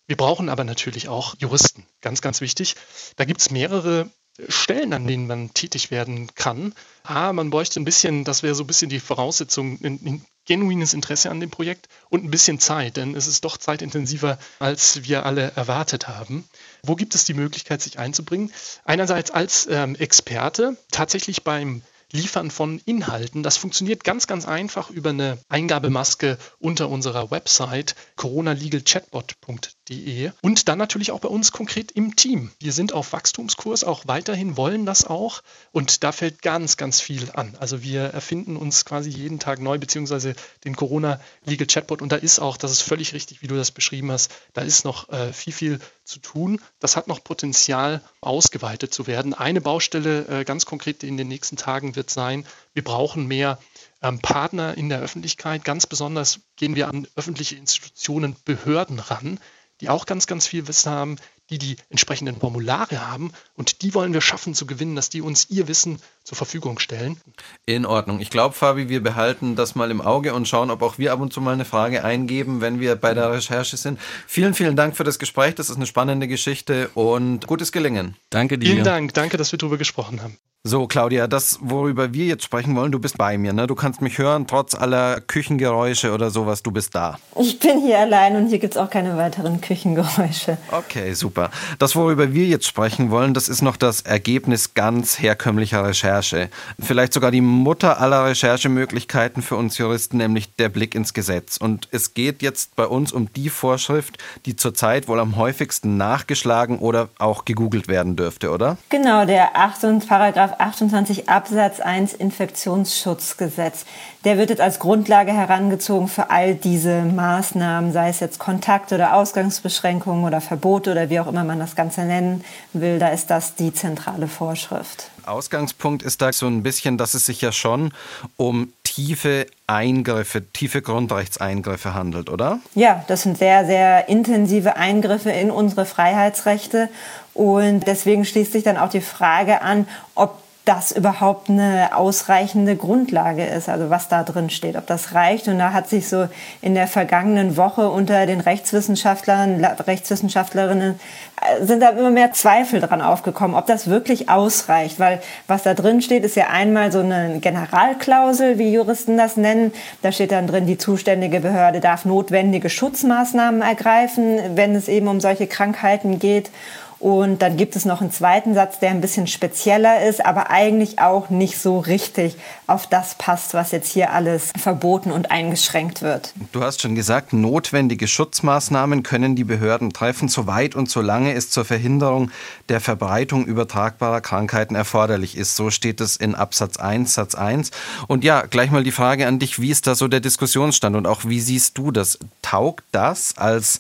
[0.08, 1.86] Wir brauchen aber natürlich auch Juristen.
[2.02, 2.76] Ganz, ganz wichtig.
[3.17, 4.10] Da gibt es mehrere
[4.47, 6.73] Stellen, an denen man tätig werden kann.
[7.04, 10.94] Ah, man bräuchte ein bisschen, das wäre so ein bisschen die Voraussetzung, ein, ein genuines
[10.94, 15.26] Interesse an dem Projekt und ein bisschen Zeit, denn es ist doch zeitintensiver, als wir
[15.26, 16.48] alle erwartet haben.
[16.82, 18.52] Wo gibt es die Möglichkeit, sich einzubringen?
[18.86, 23.41] Einerseits als ähm, Experte, tatsächlich beim Liefern von Inhalten.
[23.43, 31.12] Das funktioniert ganz, ganz einfach über eine Eingabemaske unter unserer Website coronalegalchatbot.de und dann natürlich
[31.12, 32.52] auch bei uns konkret im Team.
[32.60, 35.41] Wir sind auf Wachstumskurs auch weiterhin, wollen das auch
[35.72, 37.56] und da fällt ganz, ganz viel an.
[37.60, 42.15] Also wir erfinden uns quasi jeden Tag neu, beziehungsweise den Corona Legal Chatbot und da
[42.15, 45.34] ist auch, das ist völlig richtig, wie du das beschrieben hast, da ist noch äh,
[45.34, 46.62] viel, viel zu tun.
[46.80, 49.34] Das hat noch Potenzial, ausgeweitet zu werden.
[49.34, 53.60] Eine Baustelle äh, ganz konkret in den nächsten Tagen wird sein, wir brauchen mehr
[54.02, 55.63] ähm, Partner in der Öffentlichkeit.
[55.63, 59.39] Ganz besonders gehen wir an öffentliche Institutionen, Behörden ran,
[59.82, 61.17] die auch ganz, ganz viel Wissen haben,
[61.50, 65.50] die die entsprechenden Formulare haben und die wollen wir schaffen zu gewinnen, dass die uns
[65.50, 67.22] ihr Wissen zur Verfügung stellen.
[67.66, 68.20] In Ordnung.
[68.20, 71.22] Ich glaube, Fabi, wir behalten das mal im Auge und schauen, ob auch wir ab
[71.22, 74.00] und zu mal eine Frage eingeben, wenn wir bei der Recherche sind.
[74.28, 75.56] Vielen, vielen Dank für das Gespräch.
[75.56, 78.16] Das ist eine spannende Geschichte und gutes Gelingen.
[78.30, 78.72] Danke dir.
[78.72, 79.14] Vielen Dank.
[79.14, 80.38] Danke, dass wir darüber gesprochen haben.
[80.67, 83.67] So, Claudia, das, worüber wir jetzt sprechen wollen, du bist bei mir, ne?
[83.67, 87.17] Du kannst mich hören, trotz aller Küchengeräusche oder sowas, du bist da.
[87.39, 90.58] Ich bin hier allein und hier gibt es auch keine weiteren Küchengeräusche.
[90.69, 91.51] Okay, super.
[91.80, 96.49] Das, worüber wir jetzt sprechen wollen, das ist noch das Ergebnis ganz herkömmlicher Recherche.
[96.77, 101.56] Vielleicht sogar die Mutter aller Recherchemöglichkeiten für uns Juristen, nämlich der Blick ins Gesetz.
[101.56, 106.80] Und es geht jetzt bei uns um die Vorschrift, die zurzeit wohl am häufigsten nachgeschlagen
[106.80, 108.75] oder auch gegoogelt werden dürfte, oder?
[108.89, 113.86] Genau, der 8 und Paragraph 28 Absatz 1 Infektionsschutzgesetz.
[114.26, 119.13] Der wird jetzt als Grundlage herangezogen für all diese Maßnahmen, sei es jetzt Kontakt- oder
[119.13, 122.43] Ausgangsbeschränkungen oder Verbote oder wie auch immer man das Ganze nennen
[122.74, 123.00] will.
[123.00, 125.10] Da ist das die zentrale Vorschrift.
[125.26, 127.91] Ausgangspunkt ist da so ein bisschen, dass es sich ja schon
[128.38, 132.60] um tiefe Eingriffe, tiefe Grundrechtseingriffe handelt, oder?
[132.74, 136.89] Ja, das sind sehr, sehr intensive Eingriffe in unsere Freiheitsrechte.
[137.36, 143.45] Und deswegen schließt sich dann auch die Frage an, ob das überhaupt eine ausreichende Grundlage
[143.45, 145.47] ist, also was da drin steht, ob das reicht.
[145.47, 146.27] Und da hat sich so
[146.62, 150.99] in der vergangenen Woche unter den Rechtswissenschaftlern, Rechtswissenschaftlerinnen
[151.41, 155.73] äh, sind da immer mehr Zweifel dran aufgekommen, ob das wirklich ausreicht, weil was da
[155.73, 159.71] drin steht, ist ja einmal so eine Generalklausel, wie Juristen das nennen.
[160.01, 165.21] Da steht dann drin, die zuständige Behörde darf notwendige Schutzmaßnahmen ergreifen, wenn es eben um
[165.21, 166.51] solche Krankheiten geht.
[167.00, 171.00] Und dann gibt es noch einen zweiten Satz, der ein bisschen spezieller ist, aber eigentlich
[171.00, 176.34] auch nicht so richtig auf das passt, was jetzt hier alles verboten und eingeschränkt wird.
[176.52, 181.66] Du hast schon gesagt, notwendige Schutzmaßnahmen können die Behörden treffen, soweit und solange es zur
[181.66, 182.32] Verhinderung
[182.70, 185.56] der Verbreitung übertragbarer Krankheiten erforderlich ist.
[185.56, 187.72] So steht es in Absatz 1, Satz 1.
[188.08, 191.06] Und ja, gleich mal die Frage an dich, wie ist da so der Diskussionsstand und
[191.06, 192.18] auch wie siehst du das?
[192.42, 193.80] Taugt das als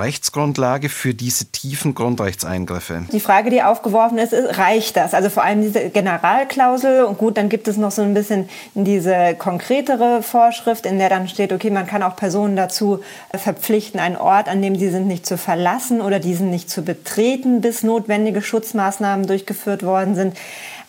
[0.00, 3.04] Rechtsgrundlage für diese tiefen Grundrechtseingriffe?
[3.12, 5.14] Die Frage, die aufgeworfen ist, ist, reicht das?
[5.14, 9.34] Also vor allem diese Generalklausel und gut, dann gibt es noch so ein bisschen diese
[9.38, 13.00] konkretere Vorschrift, in der dann steht, okay, man kann auch Personen dazu
[13.34, 17.60] verpflichten, einen Ort, an dem sie sind, nicht zu verlassen oder diesen nicht zu betreten,
[17.60, 20.36] bis notwendige Schutzmaßnahmen durchgeführt worden sind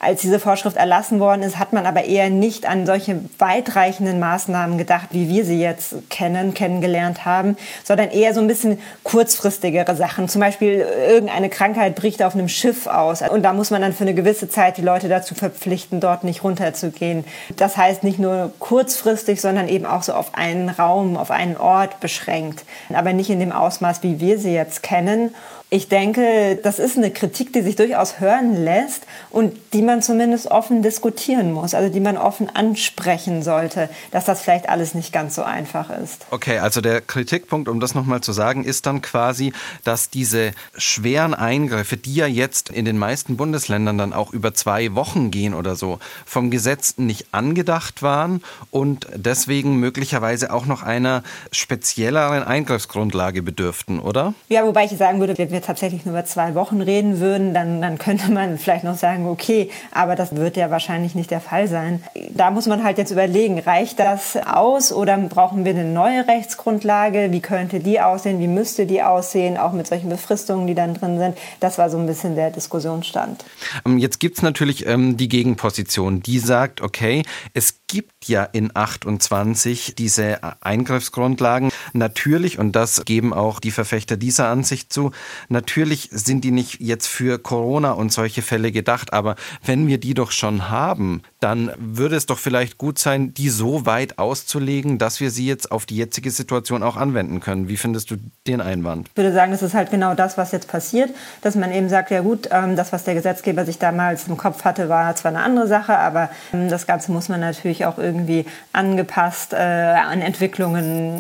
[0.06, 4.78] als diese Vorschrift erlassen worden ist, hat man aber eher nicht an solche weitreichenden Maßnahmen
[4.78, 10.30] gedacht, wie wir sie jetzt kennen, kennengelernt haben, sondern eher so ein bisschen kurzfristigere Sachen.
[10.30, 14.04] Zum Beispiel irgendeine Krankheit bricht auf einem Schiff aus und da muss man dann für
[14.04, 17.26] eine gewisse Zeit die Leute dazu verpflichten, dort nicht runterzugehen.
[17.58, 22.00] Das heißt nicht nur kurzfristig, sondern eben auch so auf einen Raum, auf einen Ort
[22.00, 22.64] beschränkt,
[22.94, 25.34] aber nicht in dem Ausmaß, wie wir sie jetzt kennen.
[25.76, 30.50] Ich denke, das ist eine Kritik, die sich durchaus hören lässt und die man zumindest
[30.50, 35.36] offen diskutieren muss, also die man offen ansprechen sollte, dass das vielleicht alles nicht ganz
[35.36, 36.28] so einfach ist.
[36.32, 39.52] Okay, also der Kritikpunkt, um das nochmal zu sagen, ist dann quasi,
[39.84, 44.96] dass diese schweren Eingriffe, die ja jetzt in den meisten Bundesländern dann auch über zwei
[44.96, 51.22] Wochen gehen oder so, vom Gesetz nicht angedacht waren und deswegen möglicherweise auch noch einer
[51.52, 54.34] spezielleren Eingriffsgrundlage bedürften, oder?
[54.48, 57.82] Ja, wobei ich sagen würde, wir wir tatsächlich nur über zwei Wochen reden würden, dann,
[57.82, 61.68] dann könnte man vielleicht noch sagen, okay, aber das wird ja wahrscheinlich nicht der Fall
[61.68, 62.04] sein.
[62.32, 67.32] Da muss man halt jetzt überlegen, reicht das aus oder brauchen wir eine neue Rechtsgrundlage?
[67.32, 68.40] Wie könnte die aussehen?
[68.40, 69.58] Wie müsste die aussehen?
[69.58, 71.38] Auch mit solchen Befristungen, die dann drin sind.
[71.60, 73.44] Das war so ein bisschen der Diskussionsstand.
[73.86, 77.24] Ähm, jetzt gibt es natürlich ähm, die Gegenposition, die sagt, okay,
[77.54, 81.72] es gibt ja in 28 diese Eingriffsgrundlagen.
[81.94, 85.12] Natürlich, und das geben auch die Verfechter dieser Ansicht zu,
[85.50, 90.14] natürlich sind die nicht jetzt für Corona und solche Fälle gedacht, aber wenn wir die
[90.14, 95.20] doch schon haben, dann würde es doch vielleicht gut sein, die so weit auszulegen, dass
[95.20, 97.68] wir sie jetzt auf die jetzige Situation auch anwenden können.
[97.68, 98.18] Wie findest du
[98.48, 99.10] den Einwand?
[99.10, 102.12] Ich würde sagen, das ist halt genau das, was jetzt passiert, dass man eben sagt,
[102.12, 105.42] ja gut, ähm, das, was der Gesetzgeber sich damals im Kopf hatte, war zwar eine
[105.42, 111.20] andere Sache, aber ähm, das Ganze muss man natürlich auch irgendwie angepasst äh, an Entwicklungen,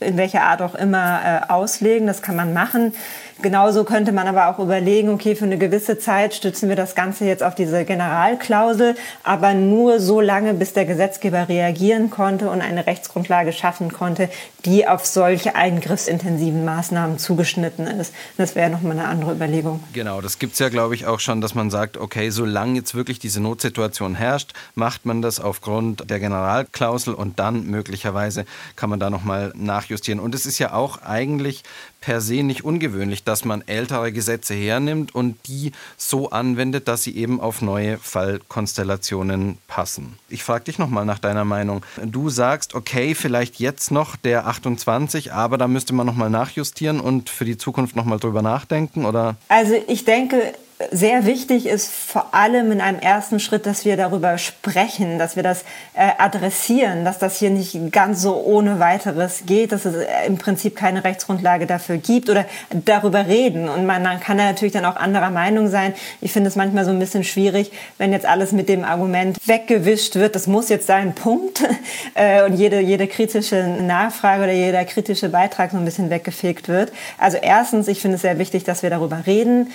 [0.00, 2.06] äh, in welcher Art auch immer, äh, auslegen.
[2.06, 2.94] Das kann man machen.
[3.40, 7.24] Genauso könnte man aber auch überlegen, okay, für eine gewisse Zeit stützen wir das Ganze
[7.24, 12.86] jetzt auf diese Generalklausel, aber nur so lange, bis der Gesetzgeber reagieren konnte und eine
[12.88, 14.28] Rechtsgrundlage schaffen konnte,
[14.64, 18.12] die auf solche eingriffsintensiven Maßnahmen zugeschnitten ist.
[18.36, 19.84] Das wäre nochmal eine andere Überlegung.
[19.92, 22.96] Genau, das gibt es ja, glaube ich, auch schon, dass man sagt, okay, solange jetzt
[22.96, 28.98] wirklich diese Notsituation herrscht, macht man das aufgrund der Generalklausel und dann möglicherweise kann man
[28.98, 30.18] da nochmal nachjustieren.
[30.18, 31.62] Und es ist ja auch eigentlich
[32.00, 37.16] per se nicht ungewöhnlich, dass man ältere Gesetze hernimmt und die so anwendet, dass sie
[37.16, 40.18] eben auf neue Fallkonstellationen passen.
[40.28, 41.82] Ich frage dich nochmal nach deiner Meinung.
[42.04, 47.30] Du sagst, okay, vielleicht jetzt noch der 28, aber da müsste man nochmal nachjustieren und
[47.30, 49.36] für die Zukunft nochmal drüber nachdenken, oder?
[49.48, 50.54] Also ich denke,
[50.92, 55.42] sehr wichtig ist vor allem in einem ersten Schritt, dass wir darüber sprechen, dass wir
[55.42, 55.62] das
[55.94, 60.38] äh, adressieren, dass das hier nicht ganz so ohne weiteres geht, dass es äh, im
[60.38, 63.68] Prinzip keine Rechtsgrundlage dafür gibt oder darüber reden.
[63.68, 65.94] Und man, man kann natürlich dann auch anderer Meinung sein.
[66.20, 70.14] Ich finde es manchmal so ein bisschen schwierig, wenn jetzt alles mit dem Argument weggewischt
[70.14, 71.62] wird, das muss jetzt sein, Punkt.
[72.14, 76.92] Äh, und jede, jede kritische Nachfrage oder jeder kritische Beitrag so ein bisschen weggefegt wird.
[77.16, 79.70] Also erstens, ich finde es sehr wichtig, dass wir darüber reden.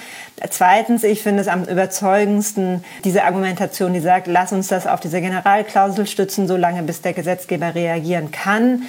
[0.49, 4.99] Zweitens, Zweitens, ich finde es am überzeugendsten, diese Argumentation, die sagt, lass uns das auf
[4.99, 8.83] diese Generalklausel stützen, solange bis der Gesetzgeber reagieren kann.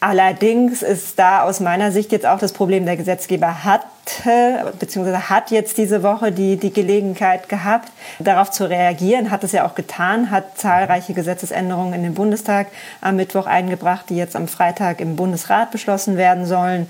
[0.00, 3.82] Allerdings ist da aus meiner Sicht jetzt auch das Problem, der Gesetzgeber hat
[4.78, 9.66] beziehungsweise hat jetzt diese Woche die, die Gelegenheit gehabt, darauf zu reagieren, hat es ja
[9.66, 12.68] auch getan, hat zahlreiche Gesetzesänderungen in den Bundestag
[13.00, 16.88] am Mittwoch eingebracht, die jetzt am Freitag im Bundesrat beschlossen werden sollen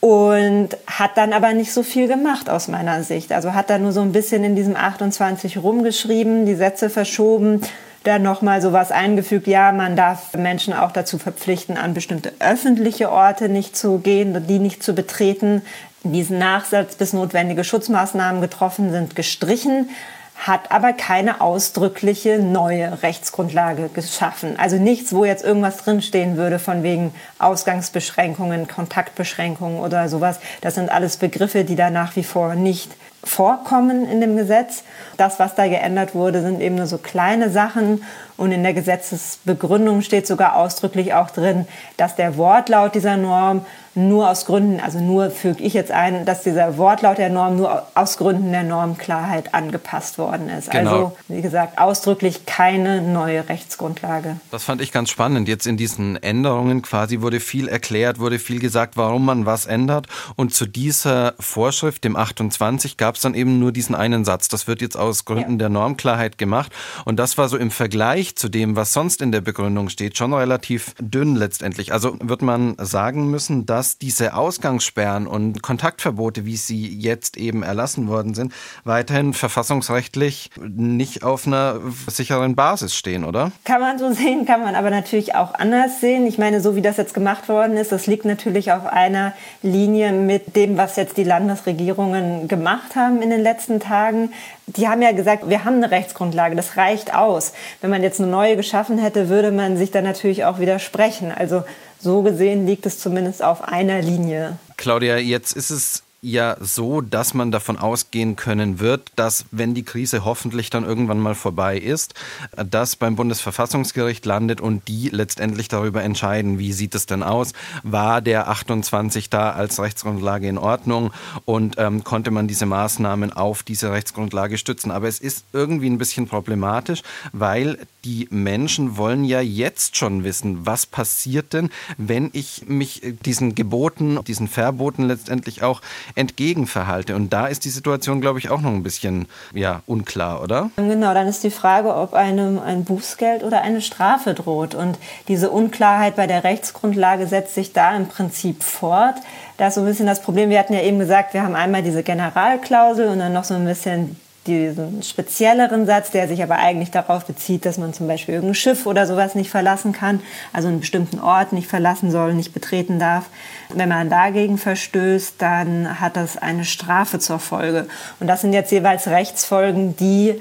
[0.00, 3.32] und hat dann aber nicht so viel gemacht aus meiner Sicht.
[3.32, 7.62] Also hat da nur so ein bisschen in diesem 28 rumgeschrieben, die Sätze verschoben,
[8.04, 13.48] dann nochmal sowas eingefügt, ja, man darf Menschen auch dazu verpflichten, an bestimmte öffentliche Orte
[13.48, 15.62] nicht zu gehen, die nicht zu betreten.
[16.04, 19.90] Diesen Nachsatz, bis notwendige Schutzmaßnahmen getroffen sind, gestrichen
[20.38, 24.56] hat aber keine ausdrückliche neue Rechtsgrundlage geschaffen.
[24.56, 30.38] Also nichts, wo jetzt irgendwas drinstehen würde von wegen Ausgangsbeschränkungen, Kontaktbeschränkungen oder sowas.
[30.60, 32.92] Das sind alles Begriffe, die da nach wie vor nicht
[33.24, 34.84] vorkommen in dem Gesetz.
[35.16, 38.04] Das, was da geändert wurde, sind eben nur so kleine Sachen.
[38.36, 41.66] Und in der Gesetzesbegründung steht sogar ausdrücklich auch drin,
[41.96, 43.66] dass der Wortlaut dieser Norm
[43.98, 47.82] nur aus Gründen, also nur füge ich jetzt ein, dass dieser Wortlaut der Norm nur
[47.94, 50.70] aus Gründen der Normklarheit angepasst worden ist.
[50.70, 50.90] Genau.
[50.90, 54.40] Also, wie gesagt, ausdrücklich keine neue Rechtsgrundlage.
[54.50, 55.48] Das fand ich ganz spannend.
[55.48, 60.06] Jetzt in diesen Änderungen quasi wurde viel erklärt, wurde viel gesagt, warum man was ändert.
[60.36, 64.48] Und zu dieser Vorschrift, dem 28, gab es dann eben nur diesen einen Satz.
[64.48, 65.58] Das wird jetzt aus Gründen ja.
[65.58, 66.72] der Normklarheit gemacht.
[67.04, 70.32] Und das war so im Vergleich zu dem, was sonst in der Begründung steht, schon
[70.32, 71.92] relativ dünn letztendlich.
[71.92, 77.62] Also wird man sagen müssen, dass dass diese Ausgangssperren und Kontaktverbote, wie sie jetzt eben
[77.62, 78.52] erlassen worden sind,
[78.84, 83.50] weiterhin verfassungsrechtlich nicht auf einer sicheren Basis stehen, oder?
[83.64, 86.26] Kann man so sehen, kann man aber natürlich auch anders sehen.
[86.26, 89.32] Ich meine, so wie das jetzt gemacht worden ist, das liegt natürlich auf einer
[89.62, 94.34] Linie mit dem, was jetzt die Landesregierungen gemacht haben in den letzten Tagen.
[94.66, 97.54] Die haben ja gesagt, wir haben eine Rechtsgrundlage, das reicht aus.
[97.80, 101.32] Wenn man jetzt eine neue geschaffen hätte, würde man sich dann natürlich auch widersprechen.
[101.32, 101.64] Also
[102.00, 104.58] so gesehen liegt es zumindest auf einer Linie.
[104.76, 109.84] Claudia, jetzt ist es ja so, dass man davon ausgehen können wird, dass wenn die
[109.84, 112.14] Krise hoffentlich dann irgendwann mal vorbei ist,
[112.56, 117.52] das beim Bundesverfassungsgericht landet und die letztendlich darüber entscheiden, wie sieht es denn aus,
[117.84, 121.12] war der 28 da als Rechtsgrundlage in Ordnung
[121.44, 124.90] und ähm, konnte man diese Maßnahmen auf diese Rechtsgrundlage stützen.
[124.90, 127.78] Aber es ist irgendwie ein bisschen problematisch, weil
[128.08, 134.18] die Menschen wollen ja jetzt schon wissen, was passiert denn, wenn ich mich diesen Geboten,
[134.26, 135.82] diesen Verboten letztendlich auch
[136.14, 137.14] entgegenverhalte.
[137.14, 140.70] Und da ist die Situation, glaube ich, auch noch ein bisschen ja, unklar, oder?
[140.76, 144.74] Genau, dann ist die Frage, ob einem ein Bußgeld oder eine Strafe droht.
[144.74, 144.98] Und
[145.28, 149.16] diese Unklarheit bei der Rechtsgrundlage setzt sich da im Prinzip fort.
[149.58, 151.82] Da ist so ein bisschen das Problem, wir hatten ja eben gesagt, wir haben einmal
[151.82, 154.16] diese Generalklausel und dann noch so ein bisschen
[154.48, 158.86] diesen spezielleren Satz, der sich aber eigentlich darauf bezieht, dass man zum Beispiel irgendein Schiff
[158.86, 160.20] oder sowas nicht verlassen kann,
[160.52, 163.26] also einen bestimmten Ort nicht verlassen soll, nicht betreten darf.
[163.72, 167.86] Wenn man dagegen verstößt, dann hat das eine Strafe zur Folge.
[168.18, 170.40] Und das sind jetzt jeweils Rechtsfolgen, die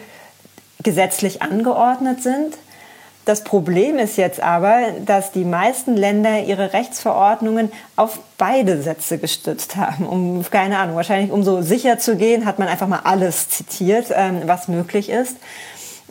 [0.82, 2.55] gesetzlich angeordnet sind.
[3.28, 9.75] Das Problem ist jetzt aber, dass die meisten Länder ihre Rechtsverordnungen auf beide Sätze gestützt
[9.75, 10.07] haben.
[10.07, 14.05] Um, keine Ahnung, wahrscheinlich um so sicher zu gehen, hat man einfach mal alles zitiert,
[14.15, 15.36] ähm, was möglich ist.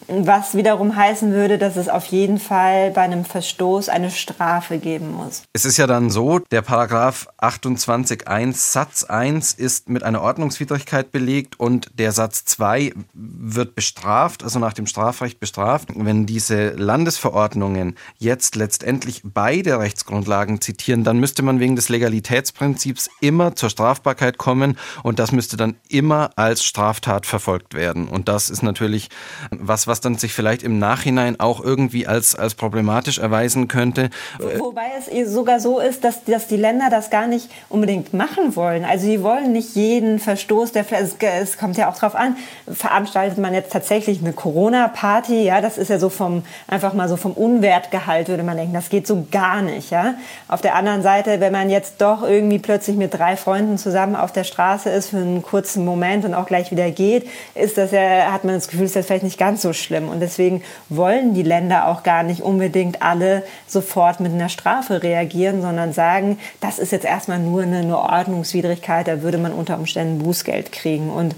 [0.08, 5.12] Was wiederum heißen würde, dass es auf jeden Fall bei einem Verstoß eine Strafe geben
[5.12, 5.42] muss.
[5.52, 11.58] Es ist ja dann so, der Paragraph 28.1 Satz 1 ist mit einer Ordnungswidrigkeit belegt
[11.58, 15.88] und der Satz 2 wird bestraft, also nach dem Strafrecht bestraft.
[15.94, 23.56] Wenn diese Landesverordnungen jetzt letztendlich beide Rechtsgrundlagen zitieren, dann müsste man wegen des Legalitätsprinzips immer
[23.56, 28.08] zur Strafbarkeit kommen und das müsste dann immer als Straftat verfolgt werden.
[28.08, 29.08] Und das ist natürlich
[29.50, 34.10] was, was was dann sich vielleicht im Nachhinein auch irgendwie als, als problematisch erweisen könnte.
[34.58, 38.84] Wobei es sogar so ist, dass, dass die Länder das gar nicht unbedingt machen wollen.
[38.84, 42.36] Also sie wollen nicht jeden Verstoß, der es, es kommt ja auch drauf an,
[42.70, 47.16] veranstaltet man jetzt tatsächlich eine Corona-Party, ja, das ist ja so vom, einfach mal so
[47.16, 50.14] vom Unwertgehalt, würde man denken, das geht so gar nicht, ja.
[50.46, 54.30] Auf der anderen Seite, wenn man jetzt doch irgendwie plötzlich mit drei Freunden zusammen auf
[54.30, 58.30] der Straße ist für einen kurzen Moment und auch gleich wieder geht, ist das ja,
[58.30, 60.08] hat man das Gefühl, ist das vielleicht nicht ganz so schlimm schlimm.
[60.08, 65.62] Und deswegen wollen die Länder auch gar nicht unbedingt alle sofort mit einer Strafe reagieren,
[65.62, 70.22] sondern sagen, das ist jetzt erstmal nur eine, eine Ordnungswidrigkeit, da würde man unter Umständen
[70.22, 71.10] Bußgeld kriegen.
[71.10, 71.34] Und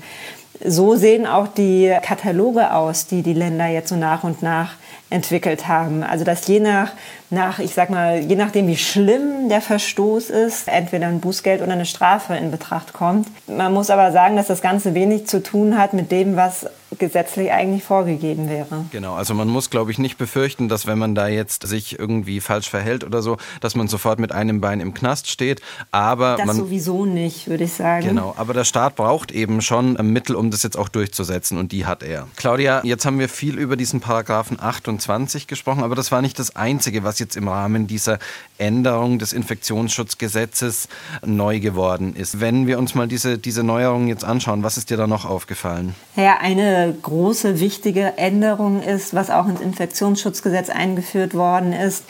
[0.65, 4.75] so sehen auch die Kataloge aus, die die Länder jetzt so nach und nach
[5.11, 6.03] entwickelt haben.
[6.03, 6.93] Also dass je nach,
[7.31, 11.73] nach, ich sag mal, je nachdem wie schlimm der Verstoß ist, entweder ein Bußgeld oder
[11.73, 13.29] eine Strafe in Betracht kommt.
[13.47, 16.67] Man muss aber sagen, dass das Ganze wenig zu tun hat mit dem, was
[16.97, 18.87] gesetzlich eigentlich vorgegeben wäre.
[18.91, 22.41] Genau, also man muss, glaube ich, nicht befürchten, dass wenn man da jetzt sich irgendwie
[22.41, 25.61] falsch verhält oder so, dass man sofort mit einem Bein im Knast steht.
[25.91, 28.07] Aber das man, sowieso nicht, würde ich sagen.
[28.07, 31.85] Genau, aber der Staat braucht eben schon Mittel, um das jetzt auch durchzusetzen und die
[31.85, 32.27] hat er.
[32.37, 36.57] Claudia, jetzt haben wir viel über diesen Paragraphen 28 gesprochen, aber das war nicht das
[36.57, 38.19] Einzige, was was jetzt im Rahmen dieser
[38.59, 40.89] Änderung des Infektionsschutzgesetzes
[41.25, 42.41] neu geworden ist.
[42.41, 45.95] Wenn wir uns mal diese, diese Neuerungen jetzt anschauen, was ist dir da noch aufgefallen?
[46.17, 52.05] Ja, eine große, wichtige Änderung ist, was auch ins Infektionsschutzgesetz eingeführt worden ist,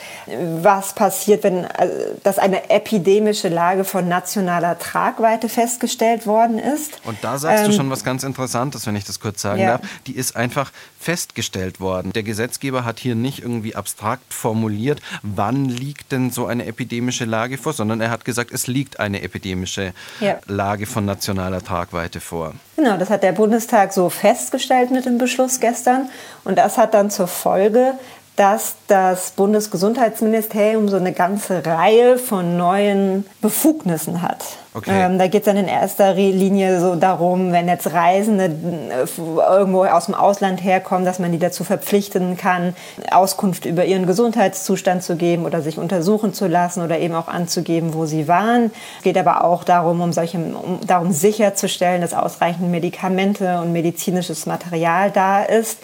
[0.61, 1.89] was passiert, wenn äh,
[2.23, 6.99] dass eine epidemische Lage von nationaler Tragweite festgestellt worden ist.
[7.05, 9.77] Und da sagst ähm, du schon was ganz Interessantes, wenn ich das kurz sagen ja.
[9.77, 9.81] darf.
[10.07, 12.11] Die ist einfach festgestellt worden.
[12.13, 17.57] Der Gesetzgeber hat hier nicht irgendwie abstrakt formuliert, wann liegt denn so eine epidemische Lage
[17.57, 20.39] vor, sondern er hat gesagt, es liegt eine epidemische ja.
[20.47, 22.53] Lage von nationaler Tragweite vor.
[22.75, 26.09] Genau, das hat der Bundestag so festgestellt mit dem Beschluss gestern.
[26.43, 27.93] Und das hat dann zur Folge,
[28.35, 34.45] dass das Bundesgesundheitsministerium so eine ganze Reihe von neuen Befugnissen hat.
[34.73, 34.91] Okay.
[34.93, 39.83] Ähm, da geht es dann in erster Linie so darum, wenn jetzt Reisende äh, irgendwo
[39.85, 42.75] aus dem Ausland herkommen, dass man die dazu verpflichten kann,
[43.09, 47.95] Auskunft über ihren Gesundheitszustand zu geben oder sich untersuchen zu lassen oder eben auch anzugeben,
[47.95, 48.71] wo sie waren.
[48.97, 54.45] Es geht aber auch darum, um, solche, um darum sicherzustellen, dass ausreichend Medikamente und medizinisches
[54.45, 55.79] Material da ist.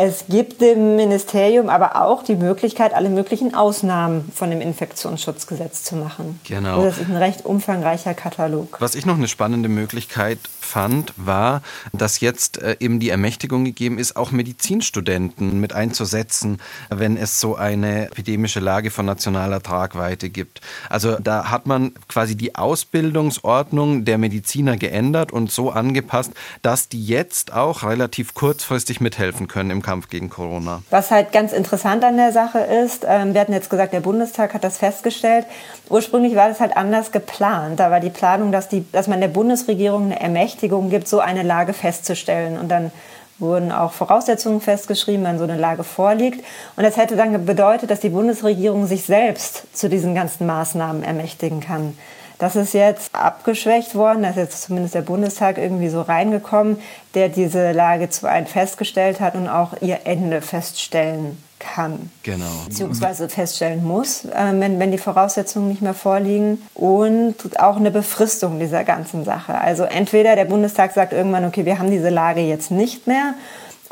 [0.00, 5.96] Es gibt dem Ministerium aber auch die Möglichkeit, alle möglichen Ausnahmen von dem Infektionsschutzgesetz zu
[5.96, 6.38] machen.
[6.44, 6.76] Genau.
[6.76, 8.76] Also das ist ein recht umfangreicher Katalog.
[8.80, 10.38] Was ich noch eine spannende Möglichkeit
[10.68, 11.62] fand, war,
[11.92, 16.58] dass jetzt äh, eben die Ermächtigung gegeben ist, auch Medizinstudenten mit einzusetzen,
[16.90, 20.60] wenn es so eine epidemische Lage von nationaler Tragweite gibt.
[20.88, 27.04] Also da hat man quasi die Ausbildungsordnung der Mediziner geändert und so angepasst, dass die
[27.04, 30.82] jetzt auch relativ kurzfristig mithelfen können im Kampf gegen Corona.
[30.90, 34.54] Was halt ganz interessant an der Sache ist, ähm, wir hatten jetzt gesagt, der Bundestag
[34.54, 35.46] hat das festgestellt.
[35.88, 37.80] Ursprünglich war das halt anders geplant.
[37.80, 40.57] Da war die Planung, dass, die, dass man der Bundesregierung eine Ermächtigung
[40.90, 42.58] gibt, so eine Lage festzustellen.
[42.58, 42.90] Und dann
[43.38, 46.44] wurden auch Voraussetzungen festgeschrieben, wenn so eine Lage vorliegt.
[46.76, 51.60] Und das hätte dann bedeutet, dass die Bundesregierung sich selbst zu diesen ganzen Maßnahmen ermächtigen
[51.60, 51.96] kann.
[52.38, 54.22] Das ist jetzt abgeschwächt worden.
[54.22, 56.80] Da ist jetzt zumindest der Bundestag irgendwie so reingekommen,
[57.14, 62.10] der diese Lage zu einem festgestellt hat und auch ihr Ende feststellen kann.
[62.22, 62.44] Genau.
[62.66, 66.62] Beziehungsweise feststellen muss, äh, wenn, wenn die Voraussetzungen nicht mehr vorliegen.
[66.74, 69.58] Und auch eine Befristung dieser ganzen Sache.
[69.58, 73.34] Also entweder der Bundestag sagt irgendwann, okay, wir haben diese Lage jetzt nicht mehr